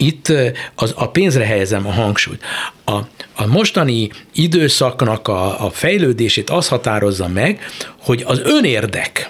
[0.01, 0.33] itt
[0.75, 2.43] az, a pénzre helyezem a hangsúlyt.
[2.85, 2.97] A,
[3.35, 7.65] a mostani időszaknak a, a fejlődését az határozza meg,
[7.99, 9.29] hogy az önérdek,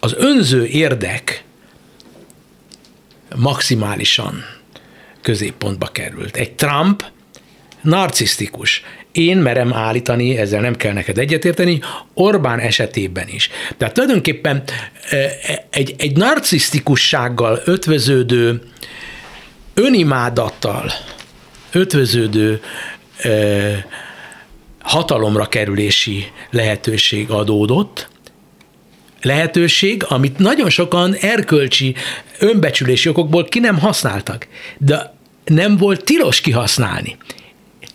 [0.00, 1.44] az önző érdek
[3.36, 4.44] maximálisan
[5.22, 6.36] középpontba került.
[6.36, 7.04] Egy Trump
[7.80, 8.82] narcisztikus.
[9.12, 11.80] Én merem állítani, ezzel nem kell neked egyetérteni,
[12.14, 13.50] Orbán esetében is.
[13.76, 14.62] Tehát tulajdonképpen
[15.70, 18.62] egy, egy narcisztikussággal ötvöződő
[19.76, 20.92] önimádattal
[21.72, 22.60] ötvöződő
[23.22, 23.72] ö,
[24.78, 28.08] hatalomra kerülési lehetőség adódott,
[29.22, 31.94] lehetőség, amit nagyon sokan erkölcsi,
[32.38, 37.16] önbecsülési okokból ki nem használtak, de nem volt tilos kihasználni.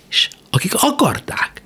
[0.09, 1.61] És akik akarták,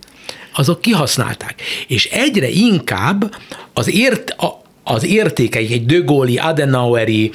[0.53, 1.61] azok kihasználták.
[1.87, 3.35] És egyre inkább
[3.73, 7.31] az ért, a, az értékeik, egy Dögóli, Adenaueri,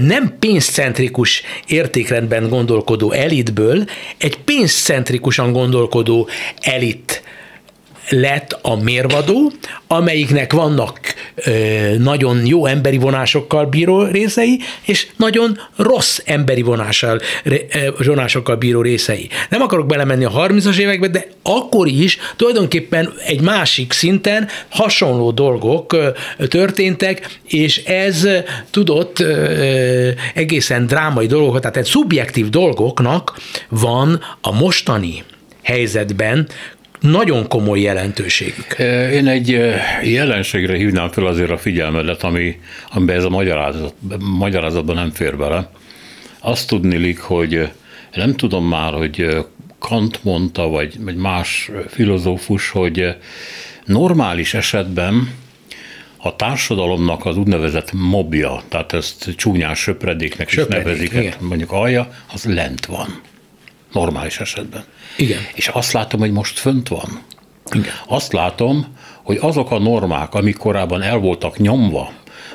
[0.00, 3.84] nem pénzcentrikus értékrendben gondolkodó elitből
[4.18, 6.28] egy pénzcentrikusan gondolkodó
[6.60, 7.22] elit
[8.12, 9.52] lett a mérvadó,
[9.86, 11.00] amelyiknek vannak
[11.98, 17.20] nagyon jó emberi vonásokkal bíró részei, és nagyon rossz emberi vonással,
[18.04, 19.28] vonásokkal bíró részei.
[19.48, 25.96] Nem akarok belemenni a 30-as évekbe, de akkor is tulajdonképpen egy másik szinten hasonló dolgok
[26.48, 28.28] történtek, és ez
[28.70, 29.24] tudott
[30.34, 35.24] egészen drámai dolgokat, tehát egy szubjektív dolgoknak van a mostani
[35.62, 36.48] helyzetben
[37.02, 38.78] nagyon komoly jelentőségük.
[39.12, 39.60] Én egy
[40.02, 42.60] jelenségre hívnám fel azért a figyelmedet, ami,
[42.90, 45.70] amiben ez a magyarázat, magyarázatban nem fér bele.
[46.38, 47.70] Azt tudnilik, hogy
[48.12, 49.44] nem tudom már, hogy
[49.78, 53.16] Kant mondta, vagy, vagy más filozófus, hogy
[53.84, 55.30] normális esetben
[56.16, 61.48] a társadalomnak az úgynevezett mobja, tehát ezt csúnyán söpredéknek Söpredék, is nevezik, igen.
[61.48, 63.20] mondjuk alja, az lent van.
[63.92, 64.84] Normális esetben.
[65.16, 65.38] Igen.
[65.54, 67.22] És azt látom, hogy most fönt van.
[67.70, 67.92] Igen.
[68.06, 68.86] Azt látom,
[69.22, 72.12] hogy azok a normák, amik korábban el voltak nyomva,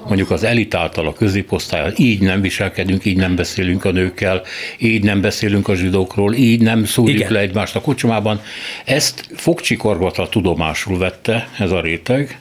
[0.08, 4.42] mondjuk az elit által a középosztály, így nem viselkedünk, így nem beszélünk a nőkkel,
[4.78, 7.32] így nem beszélünk a zsidókról, így nem szúrjuk Igen.
[7.32, 8.42] le egymást a kocsmában.
[8.86, 12.40] Ezt fogcsikorgata tudomásul vette ez a réteg,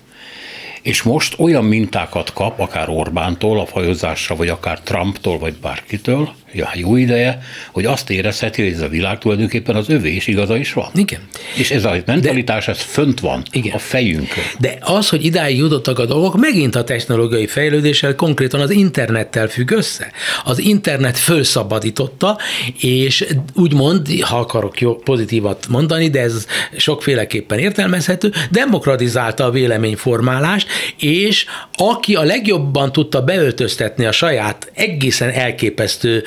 [0.82, 6.70] és most olyan mintákat kap, akár Orbántól a fajozásra, vagy akár Trumptól, vagy bárkitől, ja,
[6.74, 7.38] jó ideje,
[7.72, 10.90] hogy azt érezheti, hogy ez a világ tulajdonképpen az övé, és igaza is van.
[10.94, 11.20] Igen.
[11.56, 13.74] És ez a mentalitás, de, ez fönt van igen.
[13.74, 14.44] a fejünkön.
[14.58, 19.70] De az, hogy idáig jutottak a dolgok, megint a technológiai fejlődéssel, konkrétan az internettel függ
[19.70, 20.10] össze.
[20.44, 22.38] Az internet fölszabadította,
[22.80, 31.46] és úgymond, ha akarok jó, pozitívat mondani, de ez sokféleképpen értelmezhető, demokratizálta a véleményformálást, és
[31.72, 36.24] aki a legjobban tudta beöltöztetni a saját egészen elképesztő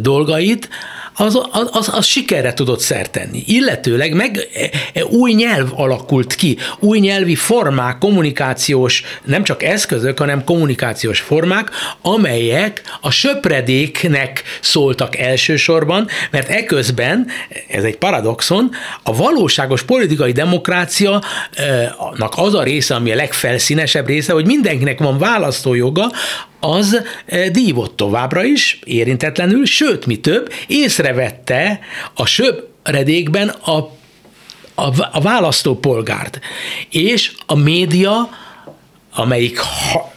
[0.00, 0.68] dolgait,
[1.20, 1.40] az,
[1.72, 3.42] az, az, sikerre tudott szertenni.
[3.46, 10.18] Illetőleg meg e, e, új nyelv alakult ki, új nyelvi formák, kommunikációs, nem csak eszközök,
[10.18, 11.70] hanem kommunikációs formák,
[12.02, 17.26] amelyek a söpredéknek szóltak elsősorban, mert eközben,
[17.68, 18.70] ez egy paradoxon,
[19.02, 21.22] a valóságos politikai demokrácianak
[22.36, 26.10] az a része, ami a legfelszínesebb része, hogy mindenkinek van választójoga,
[26.60, 31.80] az e, dívott továbbra is, érintetlenül, sőt, mi több, észrevette
[32.14, 33.76] a söpredékben a,
[34.74, 36.40] a, a választópolgárt.
[36.90, 38.28] És a média,
[39.14, 40.12] amelyik ha,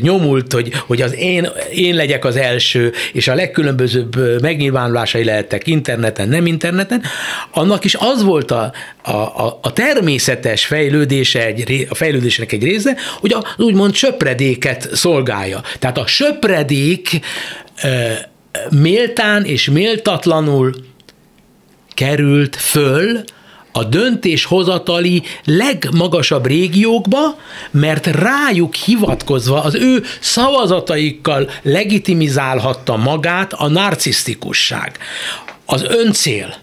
[0.00, 6.28] nyomult, hogy, hogy az én, én legyek az első, és a legkülönbözőbb megnyilvánulásai lehettek interneten,
[6.28, 7.02] nem interneten,
[7.50, 13.32] annak is az volt a, a, a természetes fejlődése, egy, a fejlődésnek egy része, hogy
[13.32, 15.62] az úgymond söpredéket szolgálja.
[15.78, 17.20] Tehát a söpredék
[18.70, 20.74] méltán és méltatlanul
[21.94, 23.24] került föl
[23.72, 27.38] a döntéshozatali legmagasabb régiókba,
[27.70, 34.98] mert rájuk hivatkozva az ő szavazataikkal legitimizálhatta magát a narcisztikusság,
[35.64, 36.54] az öncél.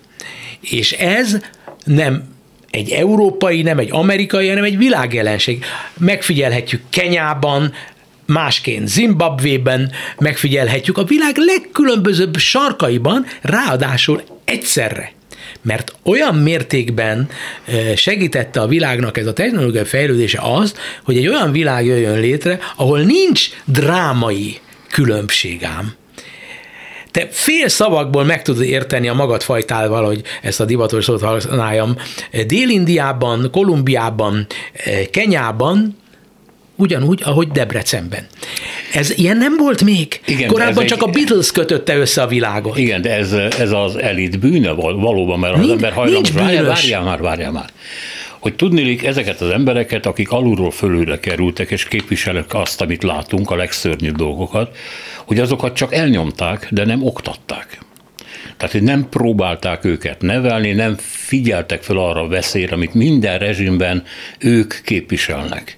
[0.62, 1.38] És ez
[1.84, 2.34] nem
[2.72, 5.66] egy európai, nem egy amerikai, hanem egy világjelenség.
[5.98, 7.74] Megfigyelhetjük Kenyában,
[8.26, 15.15] másként Zimbabvében megfigyelhetjük a világ legkülönbözőbb sarkaiban, ráadásul egyszerre
[15.62, 17.30] mert olyan mértékben
[17.96, 23.00] segítette a világnak ez a technológiai fejlődése az, hogy egy olyan világ jöjjön létre, ahol
[23.00, 25.94] nincs drámai különbségám.
[27.12, 31.98] Te fél szavakból meg tudod érteni a magad fajtával, hogy ezt a divatos szót használjam.
[32.48, 34.48] Dél-Indiában, Kolumbiában,
[35.12, 35.98] Kenyában
[36.76, 38.26] ugyanúgy, ahogy Debrecenben.
[38.94, 40.22] Ez ilyen nem volt még?
[40.26, 41.08] Igen, Korábban csak egy...
[41.08, 42.78] a Beatles kötötte össze a világot.
[42.78, 46.32] Igen, de ez, ez az elit bűne valóban, mert nincs, az ember hajlamos.
[46.32, 47.70] Várjál, várjál már, várjál már
[48.46, 53.56] hogy tudnélik ezeket az embereket, akik alulról fölülre kerültek, és képviselek azt, amit látunk, a
[53.56, 54.78] legszörnyűbb dolgokat,
[55.26, 57.80] hogy azokat csak elnyomták, de nem oktatták.
[58.58, 64.04] Tehát, hogy nem próbálták őket nevelni, nem figyeltek fel arra a veszélyre, amit minden rezsimben
[64.40, 65.78] ők képviselnek.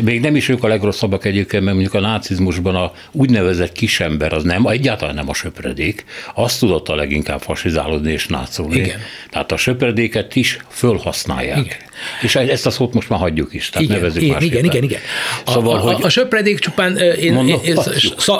[0.00, 4.42] Még nem is ők a legrosszabbak egyébként, mert mondjuk a nácizmusban a úgynevezett kisember az
[4.42, 6.04] nem, egyáltalán nem a söpredék,
[6.34, 8.76] azt tudott a leginkább fasizálódni és nácolni.
[8.76, 9.00] Igen.
[9.30, 11.58] Tehát a söpredéket is fölhasználják.
[11.58, 11.76] Igen.
[12.22, 15.00] És ezt a szót most már hagyjuk is, tehát igen, nevezzük igen, igen, igen, igen.
[15.44, 15.96] A, szóval, a, hogy...
[16.02, 17.76] a söpredék csupán én, mondom, én,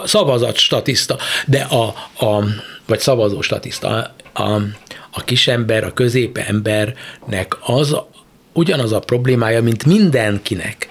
[0.05, 1.85] szavazat statiszta, de a,
[2.27, 2.45] a
[2.87, 3.89] vagy szavazó statiszta,
[4.33, 4.63] a, a,
[5.11, 7.97] a kisember, a középembernek az
[8.53, 10.89] ugyanaz a problémája, mint mindenkinek,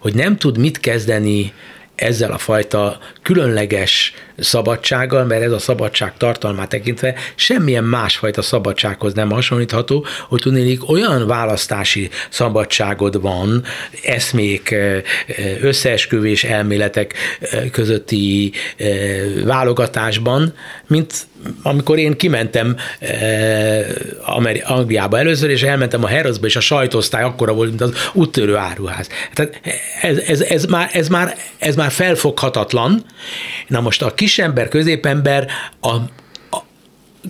[0.00, 1.52] hogy nem tud mit kezdeni
[2.00, 9.30] ezzel a fajta különleges szabadsággal, mert ez a szabadság tartalmát tekintve semmilyen másfajta szabadsághoz nem
[9.30, 13.64] hasonlítható, hogy tudnélik olyan választási szabadságod van,
[14.04, 14.74] eszmék,
[15.60, 17.14] összeesküvés elméletek
[17.70, 18.52] közötti
[19.44, 20.54] válogatásban,
[20.86, 21.14] mint
[21.62, 22.76] amikor én kimentem
[24.64, 29.08] Angliába először, és elmentem a Harrodsba, és a sajtósztály akkora volt, mint az úttörő áruház.
[29.32, 29.60] Tehát
[30.00, 33.04] ez, ez, ez, már, ez, már, ez már felfoghatatlan.
[33.66, 35.46] Na most a kisember, középember
[35.80, 35.96] a,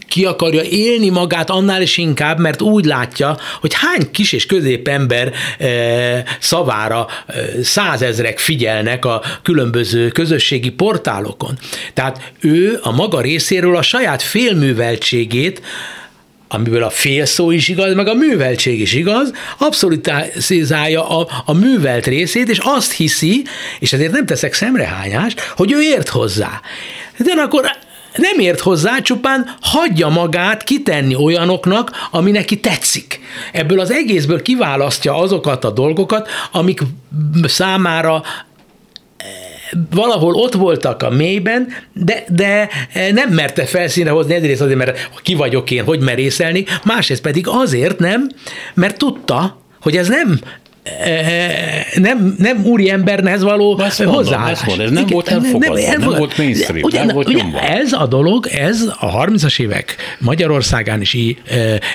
[0.09, 5.33] ki akarja élni magát annál is inkább, mert úgy látja, hogy hány kis és középember
[5.59, 11.59] e, szavára e, százezrek figyelnek a különböző közösségi portálokon.
[11.95, 15.63] Tehát ő a maga részéről a saját félműveltségét
[16.53, 22.07] amiből a fél szó is igaz, meg a műveltség is igaz, abszolutizálja a, a művelt
[22.07, 23.45] részét, és azt hiszi,
[23.79, 26.61] és ezért nem teszek szemrehányást, hogy ő ért hozzá.
[27.17, 27.71] De akkor
[28.17, 33.21] nem ért hozzá, csupán hagyja magát kitenni olyanoknak, ami neki tetszik.
[33.53, 36.81] Ebből az egészből kiválasztja azokat a dolgokat, amik
[37.43, 38.23] számára
[39.91, 42.69] valahol ott voltak a mélyben, de, de
[43.13, 47.99] nem merte felszínre hozni, egyrészt azért, mert ki vagyok én, hogy merészelni, másrészt pedig azért
[47.99, 48.31] nem,
[48.75, 50.41] mert tudta, hogy ez nem
[51.95, 54.65] nem, nem úri emberhez való hozzáállás.
[54.65, 57.43] Mondom, ez nem Igen, volt elfogadva, nem, nem, nem volt mainstream, ugye, nem volt ugye,
[57.61, 61.17] Ez a dolog, ez a 30-as évek Magyarországán is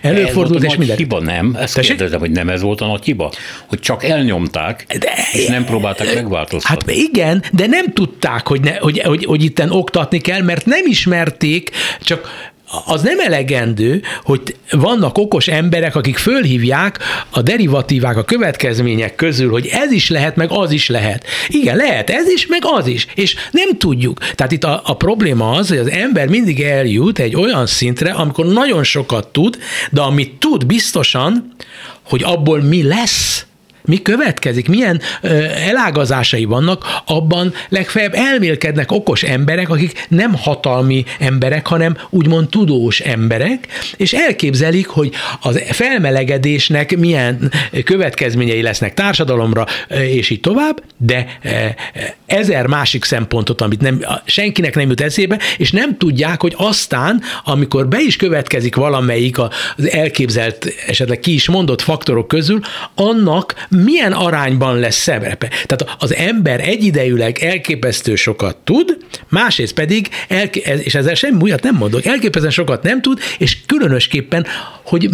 [0.02, 0.98] előfordult, és minden.
[0.98, 1.90] hiba nem, ezt Tessék?
[1.90, 3.32] kérdezem, hogy nem ez volt a nagy hiba,
[3.66, 6.92] hogy csak elnyomták, de, és nem próbálták megváltoztatni.
[6.94, 10.86] Hát igen, de nem tudták, hogy, ne, hogy, hogy, hogy itten oktatni kell, mert nem
[10.86, 11.72] ismerték,
[12.02, 12.54] csak
[12.86, 17.00] az nem elegendő, hogy vannak okos emberek, akik fölhívják
[17.30, 21.26] a derivatívák, a következmények közül, hogy ez is lehet, meg az is lehet.
[21.48, 24.20] Igen, lehet ez is, meg az is, és nem tudjuk.
[24.36, 28.46] Tehát itt a, a probléma az, hogy az ember mindig eljut egy olyan szintre, amikor
[28.46, 29.58] nagyon sokat tud,
[29.92, 31.56] de amit tud biztosan,
[32.04, 33.46] hogy abból mi lesz,
[33.86, 41.68] mi következik, milyen ö, elágazásai vannak, abban legfeljebb elmélkednek okos emberek, akik nem hatalmi emberek,
[41.68, 43.68] hanem úgymond tudós emberek,
[43.98, 47.52] és elképzelik, hogy az felmelegedésnek milyen
[47.84, 51.40] következményei lesznek társadalomra, és így tovább, de
[52.26, 57.88] ezer másik szempontot, amit nem, senkinek nem jut eszébe, és nem tudják, hogy aztán, amikor
[57.88, 62.60] be is következik valamelyik az elképzelt, esetleg ki is mondott faktorok közül,
[62.96, 65.48] annak milyen arányban lesz szerepe.
[65.48, 68.98] Tehát az ember egyidejűleg elképesztő sokat tud,
[69.30, 74.46] másrészt pedig, elke- és ezzel semmi újat nem mondok, elképesztően sokat nem tud, és különösképpen,
[74.84, 75.10] hogy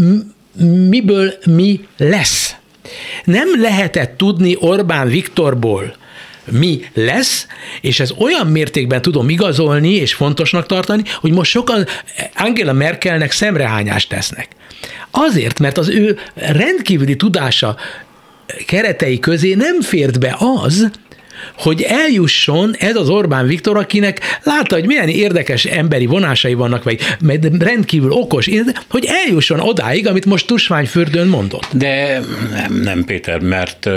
[0.90, 2.56] miből mi lesz.
[3.24, 5.96] Nem lehetett tudni Orbán Viktorból,
[6.52, 7.48] mi lesz,
[7.82, 11.86] és ez olyan mértékben tudom igazolni és fontosnak tartani, hogy most sokan
[12.36, 14.48] Angela Merkelnek szemrehányást tesznek.
[15.12, 17.76] Azért, mert az ő rendkívüli tudása
[18.66, 20.92] keretei közé nem fért be az,
[21.58, 27.00] hogy eljusson ez az Orbán Viktor, akinek látta, hogy milyen érdekes emberi vonásai vannak, vagy
[27.60, 28.50] rendkívül okos,
[28.90, 31.68] hogy eljusson odáig, amit most Tusványfürdőn mondott.
[31.72, 32.20] De
[32.54, 33.90] nem, nem Péter, mert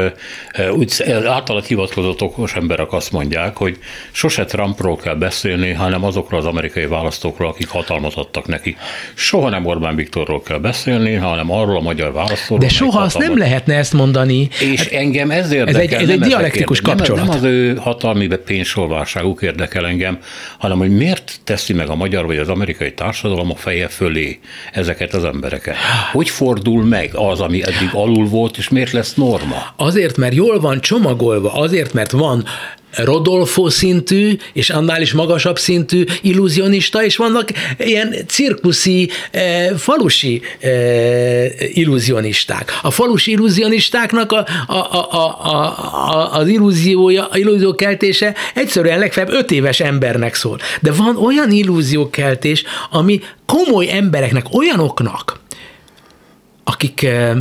[0.76, 3.78] úgy általad hivatkozott okos emberek azt mondják, hogy
[4.12, 8.76] sose Trumpról kell beszélni, hanem azokról az amerikai választókról, akik hatalmat adtak neki.
[9.14, 12.58] Soha nem Orbán Viktorról kell beszélni, hanem arról a magyar választóról.
[12.58, 14.48] De soha azt nem lehetne ezt mondani.
[14.60, 15.80] És hát, engem ez érdekel.
[15.80, 17.20] Ez egy, ez egy dialektikus kapcsolat.
[17.20, 20.18] Nem, nem az ő hatalmi pénzsolvárságuk érdekel engem,
[20.58, 24.38] hanem hogy miért teszi meg a magyar vagy az amerikai társadalom a feje fölé
[24.72, 25.76] ezeket az embereket.
[26.12, 29.62] Hogy fordul meg az, ami eddig alul volt, és miért lesz norma?
[29.76, 32.44] Azért, mert jól van csomagolva, azért, mert van
[32.96, 40.70] Rodolfo szintű, és annál is magasabb szintű illúzionista, és vannak ilyen cirkuszi, e, falusi e,
[41.72, 42.78] illúzionisták.
[42.82, 49.80] A falusi illúzionistáknak a, a, a, a, a, az illúziója, illúziókeltése egyszerűen legfeljebb öt éves
[49.80, 50.58] embernek szól.
[50.80, 55.40] De van olyan illúziókeltés, ami komoly embereknek, olyanoknak,
[56.64, 57.36] akik e,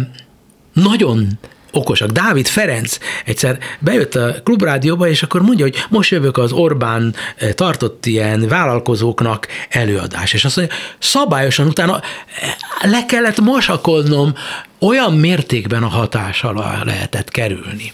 [0.73, 1.27] nagyon
[1.73, 2.09] okosak.
[2.09, 7.51] Dávid Ferenc egyszer bejött a klubrádióba, és akkor mondja, hogy most jövök az Orbán eh,
[7.51, 14.33] tartott ilyen vállalkozóknak előadás, és azt mondja, szabályosan utána eh, le kellett mosakodnom,
[14.79, 17.91] olyan mértékben a hatás alá lehetett kerülni.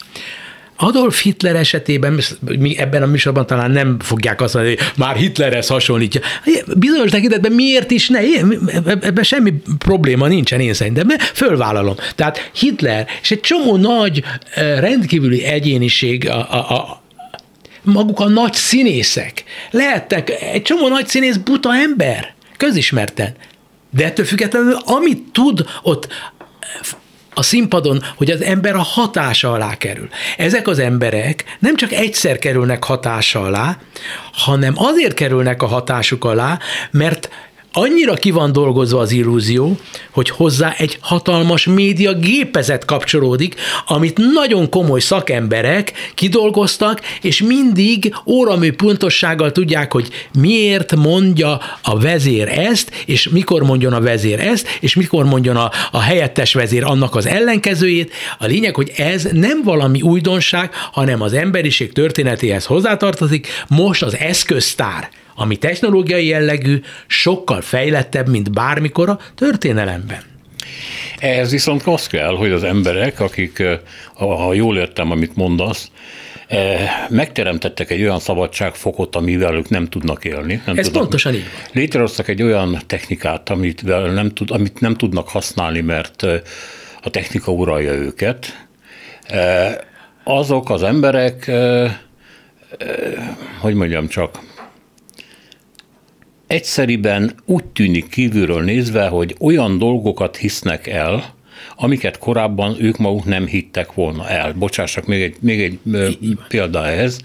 [0.82, 2.20] Adolf Hitler esetében,
[2.60, 6.22] mi ebben a műsorban talán nem fogják azt mondani, hogy már Hitlerhez hasonlítja.
[6.78, 8.20] Bizonyos tekintetben miért is ne?
[8.86, 11.96] Ebben semmi probléma nincsen én szerintem, mert fölvállalom.
[12.16, 14.24] Tehát Hitler és egy csomó nagy,
[14.54, 17.02] eh, rendkívüli egyéniség a, a, a
[17.84, 19.44] maguk a nagy színészek.
[19.72, 23.34] Lehettek egy csomó nagy színész buta ember, közismerten.
[23.92, 26.08] De ettől függetlenül, amit tud ott
[27.34, 30.10] a színpadon, hogy az ember a hatása alá kerül.
[30.38, 33.78] Ezek az emberek nem csak egyszer kerülnek hatása alá,
[34.32, 36.60] hanem azért kerülnek a hatásuk alá,
[36.92, 37.30] mert
[37.72, 39.78] annyira ki van dolgozva az illúzió,
[40.12, 43.56] hogy hozzá egy hatalmas média gépezet kapcsolódik,
[43.86, 50.10] amit nagyon komoly szakemberek kidolgoztak, és mindig óramű pontossággal tudják, hogy
[50.40, 55.72] miért mondja a vezér ezt, és mikor mondjon a vezér ezt, és mikor mondjon a,
[55.92, 58.14] a helyettes vezér annak az ellenkezőjét.
[58.40, 65.10] A lényeg, hogy ez nem valami újdonság, hanem az emberiség történetéhez hozzátartozik, most az eszköztár
[65.40, 70.22] ami technológiai jellegű, sokkal fejlettebb, mint bármikor a történelemben.
[71.20, 73.64] Ehhez viszont az kell, hogy az emberek, akik,
[74.14, 75.92] ha jól értem, amit mondasz,
[77.10, 80.62] megteremtettek egy olyan szabadságfokot, amivel ők nem tudnak élni.
[80.66, 83.84] Nem Ez tudnak, pontosan így Létrehoztak egy olyan technikát, amit
[84.14, 86.24] nem, tud, amit nem tudnak használni, mert
[87.02, 88.68] a technika uralja őket.
[90.24, 91.52] Azok az emberek,
[93.60, 94.40] hogy mondjam csak,
[96.50, 101.34] egyszeriben úgy tűnik kívülről nézve, hogy olyan dolgokat hisznek el,
[101.76, 104.54] amiket korábban ők maguk nem hittek volna el.
[104.54, 105.80] Bocsássak, még egy, még egy
[106.48, 107.20] példa ehhez.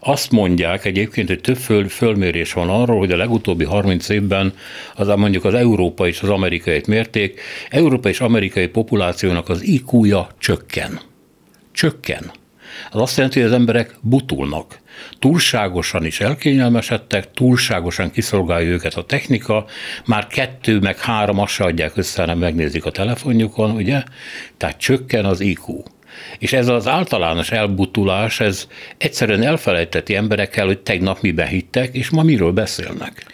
[0.00, 4.54] Azt mondják egyébként, hogy több föl, fölmérés van arról, hogy a legutóbbi 30 évben
[4.94, 7.40] az mondjuk az európai és az amerikai mérték,
[7.70, 11.00] európai és amerikai populációnak az IQ-ja csökken.
[11.72, 12.39] Csökken.
[12.90, 14.80] Az azt jelenti, hogy az emberek butulnak
[15.18, 19.64] túlságosan is elkényelmesedtek, túlságosan kiszolgálja őket a technika,
[20.04, 24.02] már kettő meg három azt se adják össze, hanem megnézik a telefonjukon, ugye?
[24.56, 25.82] Tehát csökken az IQ.
[26.38, 28.66] És ez az általános elbutulás, ez
[28.98, 33.26] egyszerűen elfelejteti emberekkel, hogy tegnap miben hittek, és ma miről beszélnek.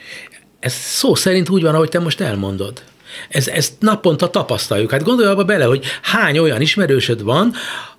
[0.60, 2.82] Ez szó szerint úgy van, ahogy te most elmondod.
[3.28, 4.90] Ez, ezt naponta tapasztaljuk.
[4.90, 7.54] Hát gondolj abba bele, hogy hány olyan ismerősöd van,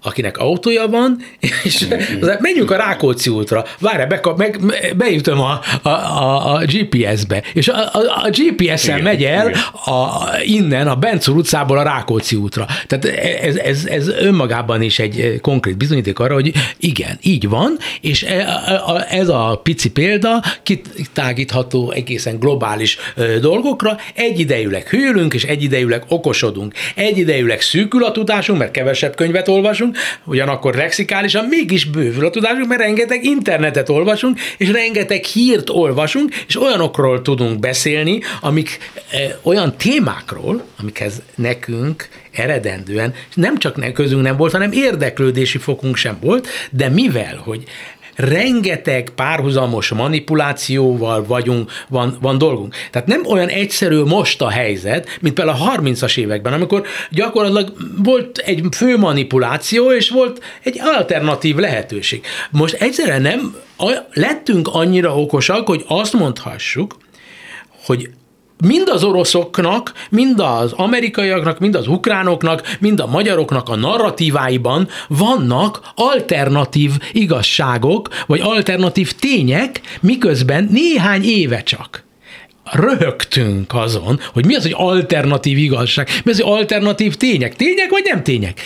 [0.07, 1.21] akinek autója van,
[1.63, 1.87] és
[2.39, 4.59] menjünk a Rákóczi útra, várj, be, meg,
[4.97, 9.51] beütöm a, a, a, a GPS-be, és a, a, a GPS-en megy el
[9.85, 12.65] a, innen a Bencur utcából a Rákóczi útra.
[12.87, 13.05] Tehát
[13.41, 19.05] ez, ez, ez önmagában is egy konkrét bizonyíték arra, hogy igen, így van, és e,
[19.09, 22.97] ez a pici példa kitágítható egészen globális
[23.41, 26.73] dolgokra, egyidejűleg hűlünk, és egyidejűleg okosodunk.
[26.95, 32.81] Egyidejűleg szűkül a tudásunk, mert kevesebb könyvet olvasunk, ugyanakkor lexikálisan mégis bővül a tudásunk, mert
[32.81, 38.77] rengeteg internetet olvasunk, és rengeteg hírt olvasunk, és olyanokról tudunk beszélni, amik
[39.11, 46.17] e, olyan témákról, amikhez nekünk eredendően nem csak közünk nem volt, hanem érdeklődési fokunk sem
[46.21, 47.63] volt, de mivel, hogy
[48.17, 52.75] rengeteg párhuzamos manipulációval vagyunk, van, van dolgunk.
[52.91, 58.37] Tehát nem olyan egyszerű most a helyzet, mint például a 30-as években, amikor gyakorlatilag volt
[58.37, 62.25] egy fő manipuláció, és volt egy alternatív lehetőség.
[62.51, 63.55] Most egyszerűen nem
[64.13, 66.97] lettünk annyira okosak, hogy azt mondhassuk,
[67.85, 68.09] hogy
[68.65, 75.81] mind az oroszoknak, mind az amerikaiaknak, mind az ukránoknak, mind a magyaroknak a narratíváiban vannak
[75.95, 82.05] alternatív igazságok, vagy alternatív tények, miközben néhány éve csak
[82.71, 87.55] röhögtünk azon, hogy mi az, hogy alternatív igazság, mi az, hogy alternatív tények.
[87.55, 88.61] Tények vagy nem tények?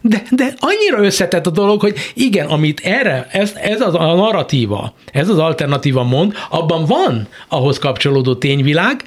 [0.00, 4.94] De, de annyira összetett a dolog, hogy igen, amit erre, ez, ez az a narratíva,
[5.12, 9.04] ez az alternatíva mond, abban van ahhoz kapcsolódó tényvilág,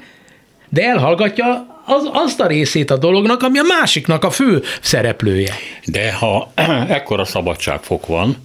[0.68, 5.54] de elhallgatja az, azt a részét a dolognak, ami a másiknak a fő szereplője.
[5.84, 6.52] De ha
[6.88, 8.36] ekkora szabadságfok van,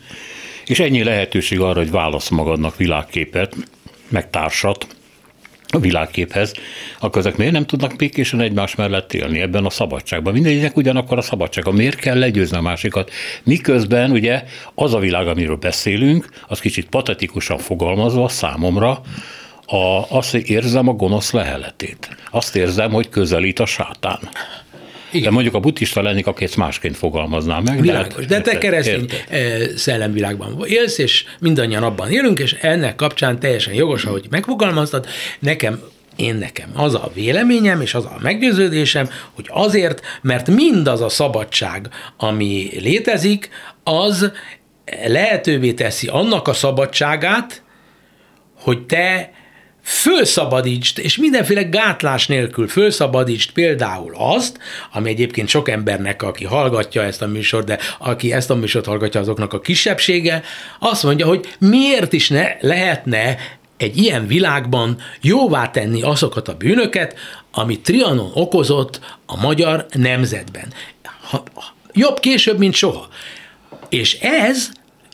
[0.65, 3.55] és ennyi lehetőség arra, hogy válasz magadnak világképet,
[4.09, 4.87] meg társat,
[5.73, 6.53] a világképhez,
[6.99, 10.33] akkor ezek miért nem tudnak békésen egymás mellett élni ebben a szabadságban?
[10.33, 11.71] Mindegynek ugyanakkor a szabadsága.
[11.71, 13.11] Miért kell legyőzni a másikat?
[13.43, 14.43] Miközben ugye
[14.75, 19.01] az a világ, amiről beszélünk, az kicsit patetikusan fogalmazva számomra,
[19.65, 22.17] a, azt érzem a gonosz leheletét.
[22.31, 24.19] Azt érzem, hogy közelít a sátán.
[25.11, 25.25] Igen.
[25.25, 27.81] De mondjuk a buddhista lennék, aki ezt másként fogalmazná meg.
[27.81, 29.77] Világos, de, te keresztény érted.
[29.77, 35.05] szellemvilágban élsz, és mindannyian abban élünk, és ennek kapcsán teljesen jogos, ahogy megfogalmaztad,
[35.39, 35.79] nekem
[36.15, 41.89] én nekem az a véleményem és az a meggyőződésem, hogy azért, mert mindaz a szabadság,
[42.17, 43.49] ami létezik,
[43.83, 44.31] az
[45.05, 47.63] lehetővé teszi annak a szabadságát,
[48.55, 49.31] hogy te
[49.83, 54.59] fölszabadítsd, és mindenféle gátlás nélkül fölszabadítsd például azt,
[54.91, 59.19] ami egyébként sok embernek, aki hallgatja ezt a műsort, de aki ezt a műsort hallgatja,
[59.19, 60.43] azoknak a kisebbsége,
[60.79, 63.37] azt mondja, hogy miért is ne lehetne
[63.77, 67.15] egy ilyen világban jóvá tenni azokat a bűnöket,
[67.51, 70.73] amit Trianon okozott a magyar nemzetben.
[71.93, 73.07] Jobb később, mint soha.
[73.89, 74.69] És ez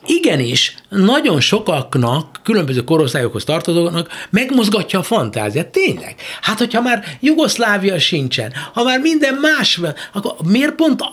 [0.09, 5.67] igenis nagyon sokaknak, különböző korosztályokhoz tartozóknak megmozgatja a fantáziát.
[5.67, 6.15] Tényleg.
[6.41, 11.03] Hát, hogyha már Jugoszlávia sincsen, ha már minden más van, akkor miért pont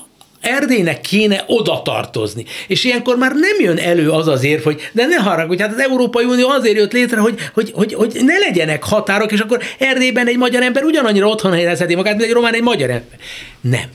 [0.41, 2.45] Erdélynek kéne oda tartozni.
[2.67, 5.81] És ilyenkor már nem jön elő az az érv, hogy de ne haragudj, hát az
[5.81, 10.27] Európai Unió azért jött létre, hogy, hogy, hogy, hogy ne legyenek határok, és akkor Erdélyben
[10.27, 13.19] egy magyar ember ugyanannyira otthon helyezheti magát, mint egy román egy magyar ember.
[13.61, 13.89] Nem.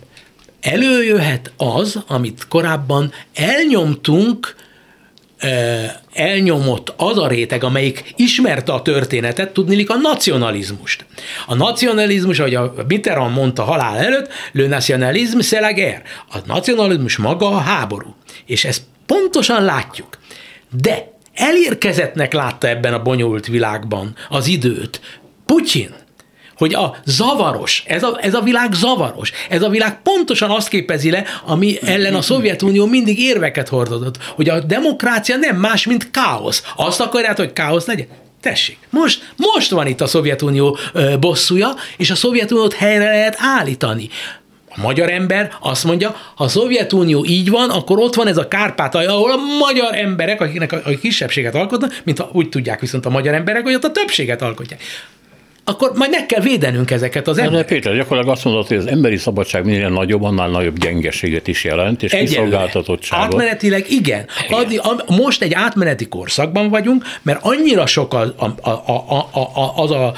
[0.62, 4.56] Előjöhet az, amit korábban elnyomtunk,
[6.14, 11.06] elnyomott az a réteg, amelyik ismerte a történetet, tudnilik a nacionalizmust.
[11.46, 16.02] A nacionalizmus, ahogy a Mitterrand mondta halál előtt, le nationalisme c'est la guerre.
[16.32, 18.16] A nacionalizmus maga a háború.
[18.46, 20.18] És ezt pontosan látjuk.
[20.82, 25.02] De elérkezettnek látta ebben a bonyolult világban az időt
[25.46, 25.94] Putyin,
[26.62, 31.12] hogy a zavaros, ez a, ez a világ zavaros, ez a világ pontosan azt képezi
[31.12, 36.64] le, ami ellen a Szovjetunió mindig érveket hordott, hogy a demokrácia nem más, mint káosz.
[36.76, 38.08] Azt akarják, hogy káosz legyen?
[38.42, 40.78] Tessék, most, most van itt a Szovjetunió
[41.20, 44.10] bosszúja, és a Szovjetuniót helyre lehet állítani.
[44.76, 48.48] A magyar ember azt mondja, ha a Szovjetunió így van, akkor ott van ez a
[48.48, 53.06] Kárpátalja, ahol a magyar emberek, akiknek a, a kisebbséget alkotnak, mint ha úgy tudják viszont
[53.06, 54.82] a magyar emberek, hogy ott a többséget alkotják
[55.72, 57.68] akkor majd meg kell védenünk ezeket az embereket.
[57.68, 62.04] Péter, gyakorlatilag azt mondod, hogy az emberi szabadság minél nagyobb, annál nagyobb gyengeséget is jelent,
[62.04, 62.44] és Egyenlően.
[62.44, 63.26] kiszolgáltatottságot.
[63.26, 64.26] Átmenetileg igen.
[64.46, 64.60] igen.
[64.60, 68.92] Addig, a, most egy átmeneti korszakban vagyunk, mert annyira sok a, a, a,
[69.32, 70.14] a, a, az a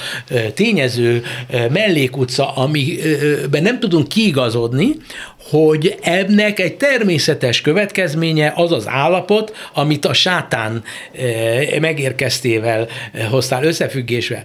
[0.53, 1.23] tényező
[1.69, 4.95] mellékutca, amiben nem tudunk kiigazodni,
[5.49, 10.83] hogy ennek egy természetes következménye az az állapot, amit a sátán
[11.79, 12.87] megérkeztével
[13.29, 14.43] hoztál összefüggésbe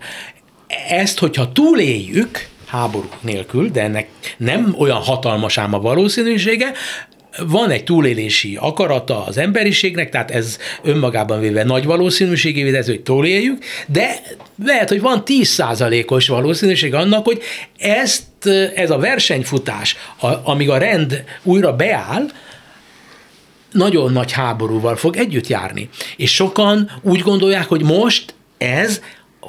[0.89, 6.73] ezt, hogyha túléljük, háború nélkül, de ennek nem olyan hatalmas ám a valószínűsége,
[7.47, 13.65] van egy túlélési akarata az emberiségnek, tehát ez önmagában véve nagy valószínűségé ez, hogy túléljük,
[13.87, 14.21] de
[14.65, 17.43] lehet, hogy van 10%-os valószínűség annak, hogy
[17.79, 19.97] ezt, ez a versenyfutás,
[20.43, 22.27] amíg a rend újra beáll,
[23.73, 25.89] nagyon nagy háborúval fog együtt járni.
[26.17, 29.01] És sokan úgy gondolják, hogy most ez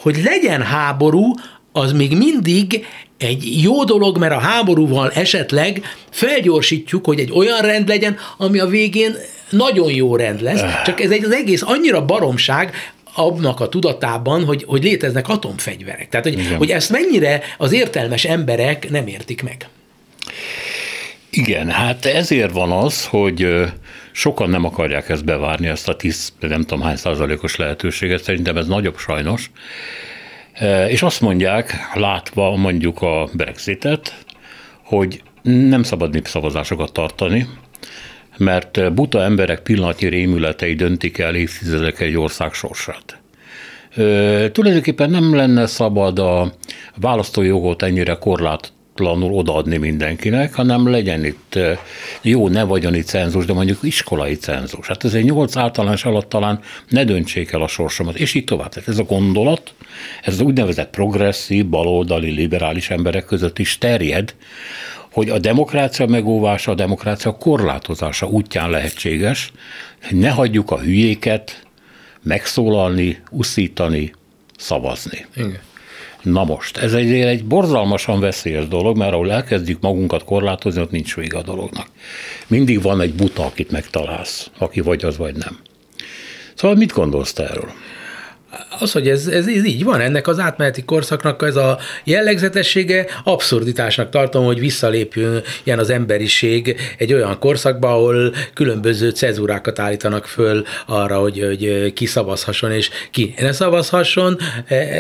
[0.02, 1.34] hogy legyen háború,
[1.72, 2.86] az még mindig
[3.18, 8.66] egy jó dolog, mert a háborúval esetleg felgyorsítjuk, hogy egy olyan rend legyen, ami a
[8.66, 9.16] végén
[9.50, 10.82] nagyon jó rend lesz, eh.
[10.86, 12.74] csak ez egy az egész annyira baromság,
[13.14, 16.10] abnak a tudatában, hogy, hogy léteznek atomfegyverek.
[16.10, 19.68] Tehát, hogy, hogy ezt mennyire az értelmes emberek nem értik meg.
[21.30, 23.48] Igen, hát ezért van az, hogy
[24.12, 28.68] sokan nem akarják ezt bevárni, ezt a 10, nem tudom hány százalékos lehetőséget, szerintem ez
[28.68, 29.52] nagyobb sajnos.
[30.88, 34.26] És azt mondják, látva mondjuk a Brexitet,
[34.84, 37.48] hogy nem szabad népszavazásokat tartani,
[38.38, 43.22] mert buta emberek pillanatnyi rémületei döntik el évtizedek egy ország sorsát.
[44.52, 46.54] Tulajdonképpen nem lenne szabad a
[46.96, 51.60] választójogot ennyire korlát, pártatlanul odaadni mindenkinek, hanem legyen itt
[52.22, 54.88] jó, ne vagyoni cenzus, de mondjuk iskolai cenzus.
[54.88, 58.70] Hát egy nyolc általános alatt talán ne döntsék el a sorsomat, és így tovább.
[58.70, 59.74] Tehát ez a gondolat,
[60.24, 64.36] ez az úgynevezett progresszív, baloldali, liberális emberek között is terjed,
[65.12, 69.52] hogy a demokrácia megóvása, a demokrácia korlátozása útján lehetséges,
[70.10, 71.64] ne hagyjuk a hülyéket
[72.22, 74.14] megszólalni, uszítani,
[74.58, 75.26] szavazni.
[75.36, 75.69] Igen.
[76.22, 81.16] Na most, ez egy, egy borzalmasan veszélyes dolog, mert ahol elkezdjük magunkat korlátozni, ott nincs
[81.16, 81.88] vége a dolognak.
[82.48, 85.58] Mindig van egy buta, akit megtalálsz, aki vagy az, vagy nem.
[86.56, 87.72] Szóval mit gondolsz te erről?
[88.80, 94.10] Az, hogy ez, ez, ez így van, ennek az átmeneti korszaknak ez a jellegzetessége, abszurditásnak
[94.10, 101.20] tartom, hogy visszalépjön ilyen az emberiség egy olyan korszakba, ahol különböző cezurákat állítanak föl arra,
[101.20, 104.38] hogy, hogy ki szavazhasson és ki ne szavazhasson.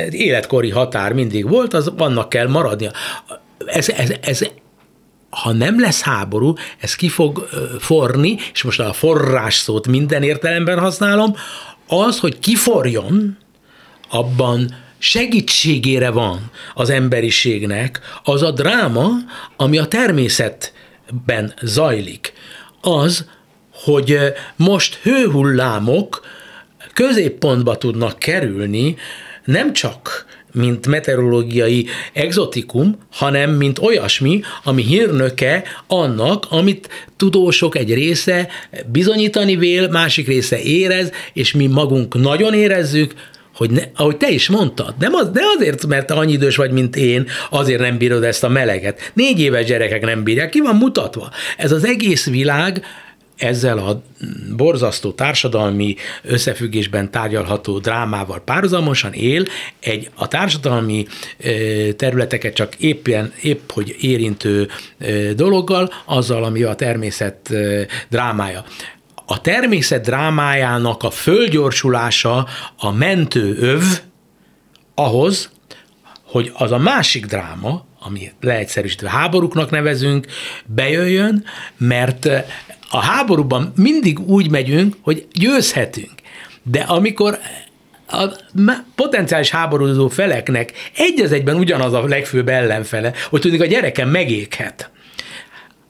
[0.10, 2.92] Életkori határ mindig volt, az vannak kell maradnia.
[3.66, 4.42] Ez, ez, ez
[5.30, 10.80] ha nem lesz háború, ez ki fog forni, és most a forrás szót minden értelemben
[10.80, 11.36] használom,
[11.90, 13.38] az, hogy kiforjon,
[14.10, 19.10] abban segítségére van az emberiségnek az a dráma,
[19.56, 22.34] ami a természetben zajlik.
[22.82, 23.26] Az,
[23.72, 24.18] hogy
[24.56, 26.26] most hőhullámok
[26.94, 28.96] középpontba tudnak kerülni,
[29.46, 38.48] nem csak mint meteorológiai exotikum, hanem mint olyasmi, ami hírnöke annak, amit tudósok egy része
[38.86, 43.14] bizonyítani vél, másik része érez, és mi magunk nagyon érezzük,
[43.56, 46.72] hogy ne, ahogy te is mondtad, nem, az, de azért, mert te annyi idős vagy,
[46.72, 49.12] mint én, azért nem bírod ezt a meleget.
[49.14, 51.30] Négy éves gyerekek nem bírják, ki van mutatva.
[51.58, 52.84] Ez az egész világ
[53.40, 54.02] ezzel a
[54.56, 59.46] borzasztó társadalmi összefüggésben tárgyalható drámával párhuzamosan él,
[59.80, 61.06] egy a társadalmi
[61.96, 64.68] területeket csak éppen, épp hogy érintő
[65.36, 67.54] dologgal, azzal, ami a természet
[68.10, 68.64] drámája.
[69.26, 73.84] A természet drámájának a fölgyorsulása a mentő öv
[74.96, 75.50] ahhoz,
[76.24, 80.28] hogy az a másik dráma, ami leegyszerűsítve háborúknak nevezünk,
[80.66, 81.44] bejöjjön,
[81.78, 82.30] mert
[82.90, 86.12] a háborúban mindig úgy megyünk, hogy győzhetünk.
[86.64, 87.40] De amikor
[88.08, 88.26] a
[88.96, 94.92] potenciális háborúzó feleknek egy az egyben ugyanaz a legfőbb ellenfele, hogy tudjuk, a gyerekem megéghet,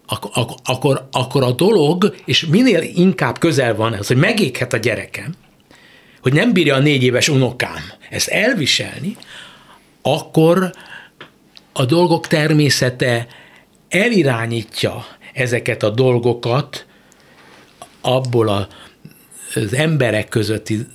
[0.07, 5.33] akkor, akkor, akkor a dolog, és minél inkább közel van ez, hogy megéghet a gyerekem,
[6.21, 9.17] hogy nem bírja a négy éves unokám ezt elviselni,
[10.01, 10.71] akkor
[11.73, 13.27] a dolgok természete
[13.89, 16.85] elirányítja ezeket a dolgokat
[18.01, 18.67] abból a,
[19.55, 20.87] az emberek közötti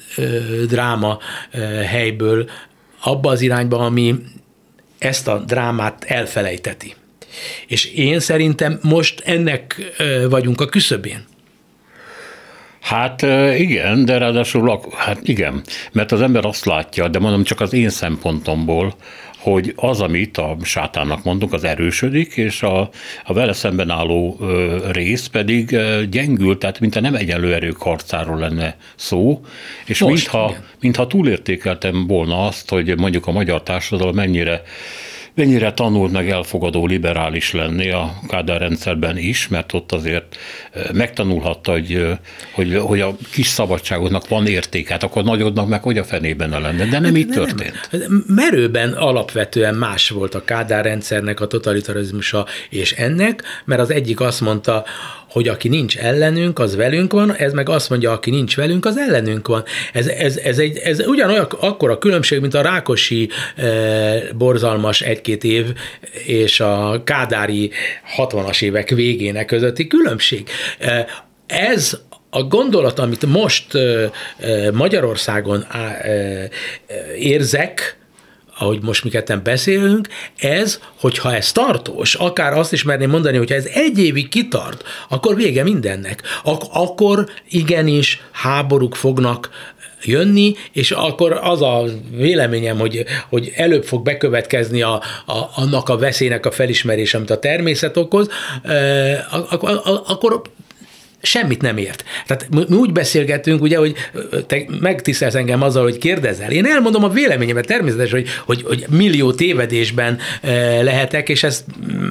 [0.69, 1.19] dráma
[1.87, 2.51] helyből
[3.03, 4.15] abba az irányba, ami
[4.99, 6.95] ezt a drámát elfelejteti.
[7.67, 9.95] És én szerintem most ennek
[10.29, 11.25] vagyunk a küszöbén.
[12.81, 13.23] Hát
[13.59, 17.89] igen, de ráadásul hát igen, mert az ember azt látja, de mondom csak az én
[17.89, 18.95] szempontomból,
[19.45, 22.91] hogy az, amit a sátának mondunk, az erősödik, és a,
[23.25, 24.39] a vele szemben álló
[24.91, 25.77] rész pedig
[26.11, 29.45] gyengül, tehát mintha nem egyenlő erők harcáról lenne szó,
[29.87, 34.63] és Most, mintha, mintha túlértékeltem volna azt, hogy mondjuk a magyar társadalom mennyire
[35.35, 40.37] mennyire tanult meg elfogadó liberális lenni a Kádár rendszerben is, mert ott azért
[40.93, 42.07] megtanulhatta, hogy,
[42.53, 46.59] hogy, hogy a kis szabadságoknak van értéke, hát akkor nagyodnak meg hogy a fenében ne
[46.59, 47.89] lenne, de nem így történt.
[47.91, 48.25] Nem.
[48.27, 54.41] Merőben alapvetően más volt a Kádár rendszernek a totalitarizmusa és ennek, mert az egyik azt
[54.41, 54.85] mondta,
[55.35, 58.97] hogy aki nincs ellenünk, az velünk van, ez meg azt mondja, aki nincs velünk, az
[58.97, 59.65] ellenünk van.
[59.93, 63.65] Ez, ez, ez, egy, ez ugyanolyan akkor a különbség, mint a Rákosi e,
[64.35, 65.67] borzalmas egy-két év
[66.25, 67.71] és a Kádári
[68.17, 70.49] 60-as évek végének közötti különbség.
[70.79, 71.07] E,
[71.47, 74.11] ez a gondolat, amit most e,
[74.73, 75.67] Magyarországon
[77.19, 78.04] érzek,
[78.59, 83.55] ahogy most mi ketten beszélünk, ez, hogyha ez tartós, akár azt is merném mondani, hogyha
[83.55, 86.23] ez egy évig kitart, akkor vége mindennek.
[86.43, 89.51] Ak- akkor igenis háborúk fognak
[90.05, 94.93] jönni, és akkor az a véleményem, hogy, hogy előbb fog bekövetkezni a,
[95.27, 98.29] a, annak a veszélynek a felismerés, amit a természet okoz,
[98.63, 100.43] eh, akkor, akkor
[101.25, 102.05] semmit nem ért.
[102.27, 103.95] Tehát mi úgy beszélgetünk, ugye, hogy
[104.47, 106.51] te megtisztelsz engem azzal, hogy kérdezel.
[106.51, 110.19] Én elmondom a véleményemet természetesen, hogy, hogy, hogy millió tévedésben
[110.83, 111.65] lehetek, és ezt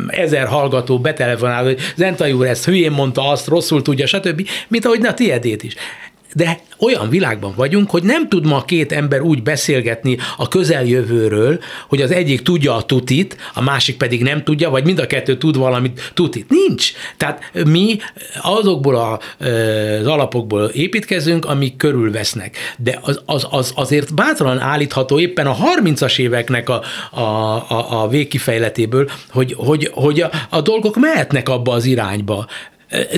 [0.08, 5.00] ezer hallgató betelefonál, hogy Zentai úr ezt hülyén mondta, azt rosszul tudja, stb., mint ahogy
[5.00, 5.76] ne a tiédét is
[6.34, 12.02] de olyan világban vagyunk, hogy nem tud ma két ember úgy beszélgetni a közeljövőről, hogy
[12.02, 15.58] az egyik tudja a tutit, a másik pedig nem tudja, vagy mind a kettő tud
[15.58, 16.50] valamit tutit.
[16.50, 16.92] Nincs.
[17.18, 17.98] Tehát mi
[18.42, 22.58] azokból a, az alapokból építkezünk, amik körülvesznek.
[22.78, 26.82] De az, az, az azért bátran állítható éppen a 30-as éveknek a,
[27.12, 32.48] a, a, a végkifejletéből, hogy, hogy, hogy a, a dolgok mehetnek abba az irányba.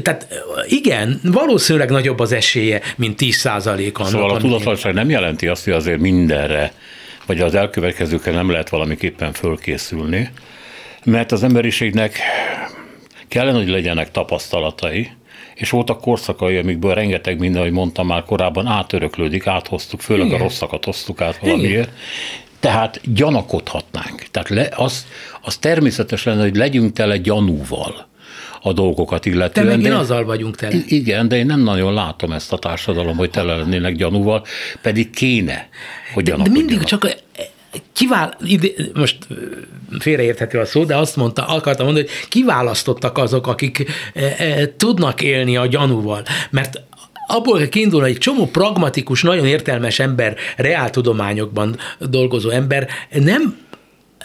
[0.02, 0.28] Tehát
[0.68, 4.12] igen, valószínűleg nagyobb az esélye, mint 10 százalék annak.
[4.12, 6.74] Szóval a tudatlanság nem jelenti azt, hogy azért mindenre,
[7.26, 10.30] vagy az elkövetkezőkre nem lehet valamiképpen fölkészülni,
[11.04, 12.20] mert az emberiségnek
[13.28, 15.12] kellene, hogy legyenek tapasztalatai,
[15.56, 20.40] és voltak korszakai, amikből rengeteg minden, ahogy mondtam már korábban, átöröklődik, áthoztuk, főleg Igen.
[20.40, 21.72] a rosszakat hoztuk át valamiért.
[21.72, 21.90] Igen.
[22.60, 24.24] Tehát gyanakodhatnánk.
[24.32, 25.06] Tehát le, az,
[25.42, 28.08] az természetes lenne, hogy legyünk tele gyanúval
[28.66, 29.68] a dolgokat illetően.
[29.68, 30.76] Te meg én azzal vagyunk tele.
[30.88, 34.46] Igen, de én nem nagyon látom ezt a társadalom, hogy tele lennének gyanúval,
[34.82, 35.70] pedig kéne,
[36.14, 37.16] hogy de, de mindig csak
[37.94, 39.18] kivál, ide, most
[40.00, 45.22] félreérthető a szó, de azt mondta, akartam mondani, hogy kiválasztottak azok, akik e, e, tudnak
[45.22, 46.24] élni a gyanúval.
[46.50, 46.82] Mert
[47.28, 53.58] abból kell kiindulni, hogy egy csomó pragmatikus, nagyon értelmes ember, reáltudományokban dolgozó ember nem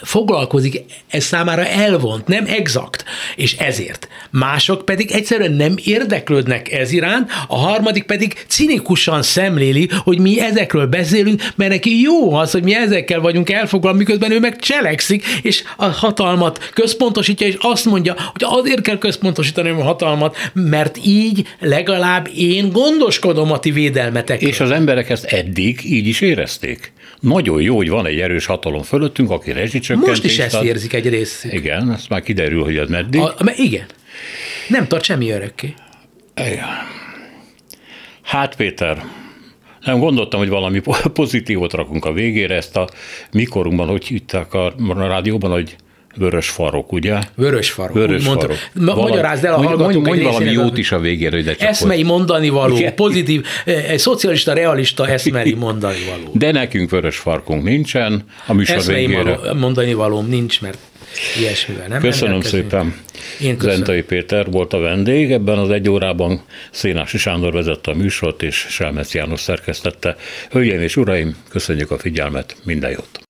[0.02, 3.04] foglalkozik, ez számára elvont, nem exakt,
[3.36, 4.08] és ezért.
[4.30, 10.86] Mások pedig egyszerűen nem érdeklődnek ez iránt, a harmadik pedig cinikusan szemléli, hogy mi ezekről
[10.86, 15.62] beszélünk, mert neki jó az, hogy mi ezekkel vagyunk elfoglalva, miközben ő meg cselekszik, és
[15.76, 22.28] a hatalmat központosítja, és azt mondja, hogy azért kell központosítani a hatalmat, mert így legalább
[22.36, 24.48] én gondoskodom a ti védelmetekről.
[24.48, 26.92] És az emberek ezt eddig így is érezték.
[27.20, 31.08] Nagyon jó, hogy van egy erős hatalom fölöttünk, aki rezsicsökkentést Most is ezt érzik egy
[31.08, 31.44] rész.
[31.50, 33.20] Igen, ezt már kiderül, hogy ez meddig.
[33.20, 33.86] A, igen.
[34.68, 35.74] Nem tart semmi örökké.
[36.36, 36.66] Igen.
[38.22, 39.04] Hát Péter,
[39.84, 40.80] nem gondoltam, hogy valami
[41.12, 42.88] pozitívot rakunk a végére, ezt a
[43.32, 45.76] mikorunkban, hogy hitták a, a rádióban, hogy
[46.16, 47.18] Vörös farok, ugye?
[47.34, 47.94] Vörös farok.
[47.94, 48.56] Vörös farok.
[48.72, 51.96] Ma, magyarázd el a mondj, mondj, mondj valami jót is a végére, de csak Eszmei
[51.96, 52.06] hogy...
[52.06, 52.94] mondani való, Igen.
[52.94, 56.30] pozitív, egy szocialista, realista eszmei mondani való.
[56.34, 59.38] De nekünk vörös farkunk nincsen, a műsor eszmei végére.
[59.52, 60.78] mondani valóm nincs, mert
[61.38, 62.94] ilyesmivel nem Köszönöm szépen.
[63.40, 63.76] Én köszönöm.
[63.76, 68.66] Zentai Péter volt a vendég, ebben az egy órában Szénási Sándor vezette a műsort, és
[68.68, 70.16] Selmec János szerkesztette.
[70.50, 73.29] Hölgyeim és uraim, köszönjük a figyelmet, minden jót!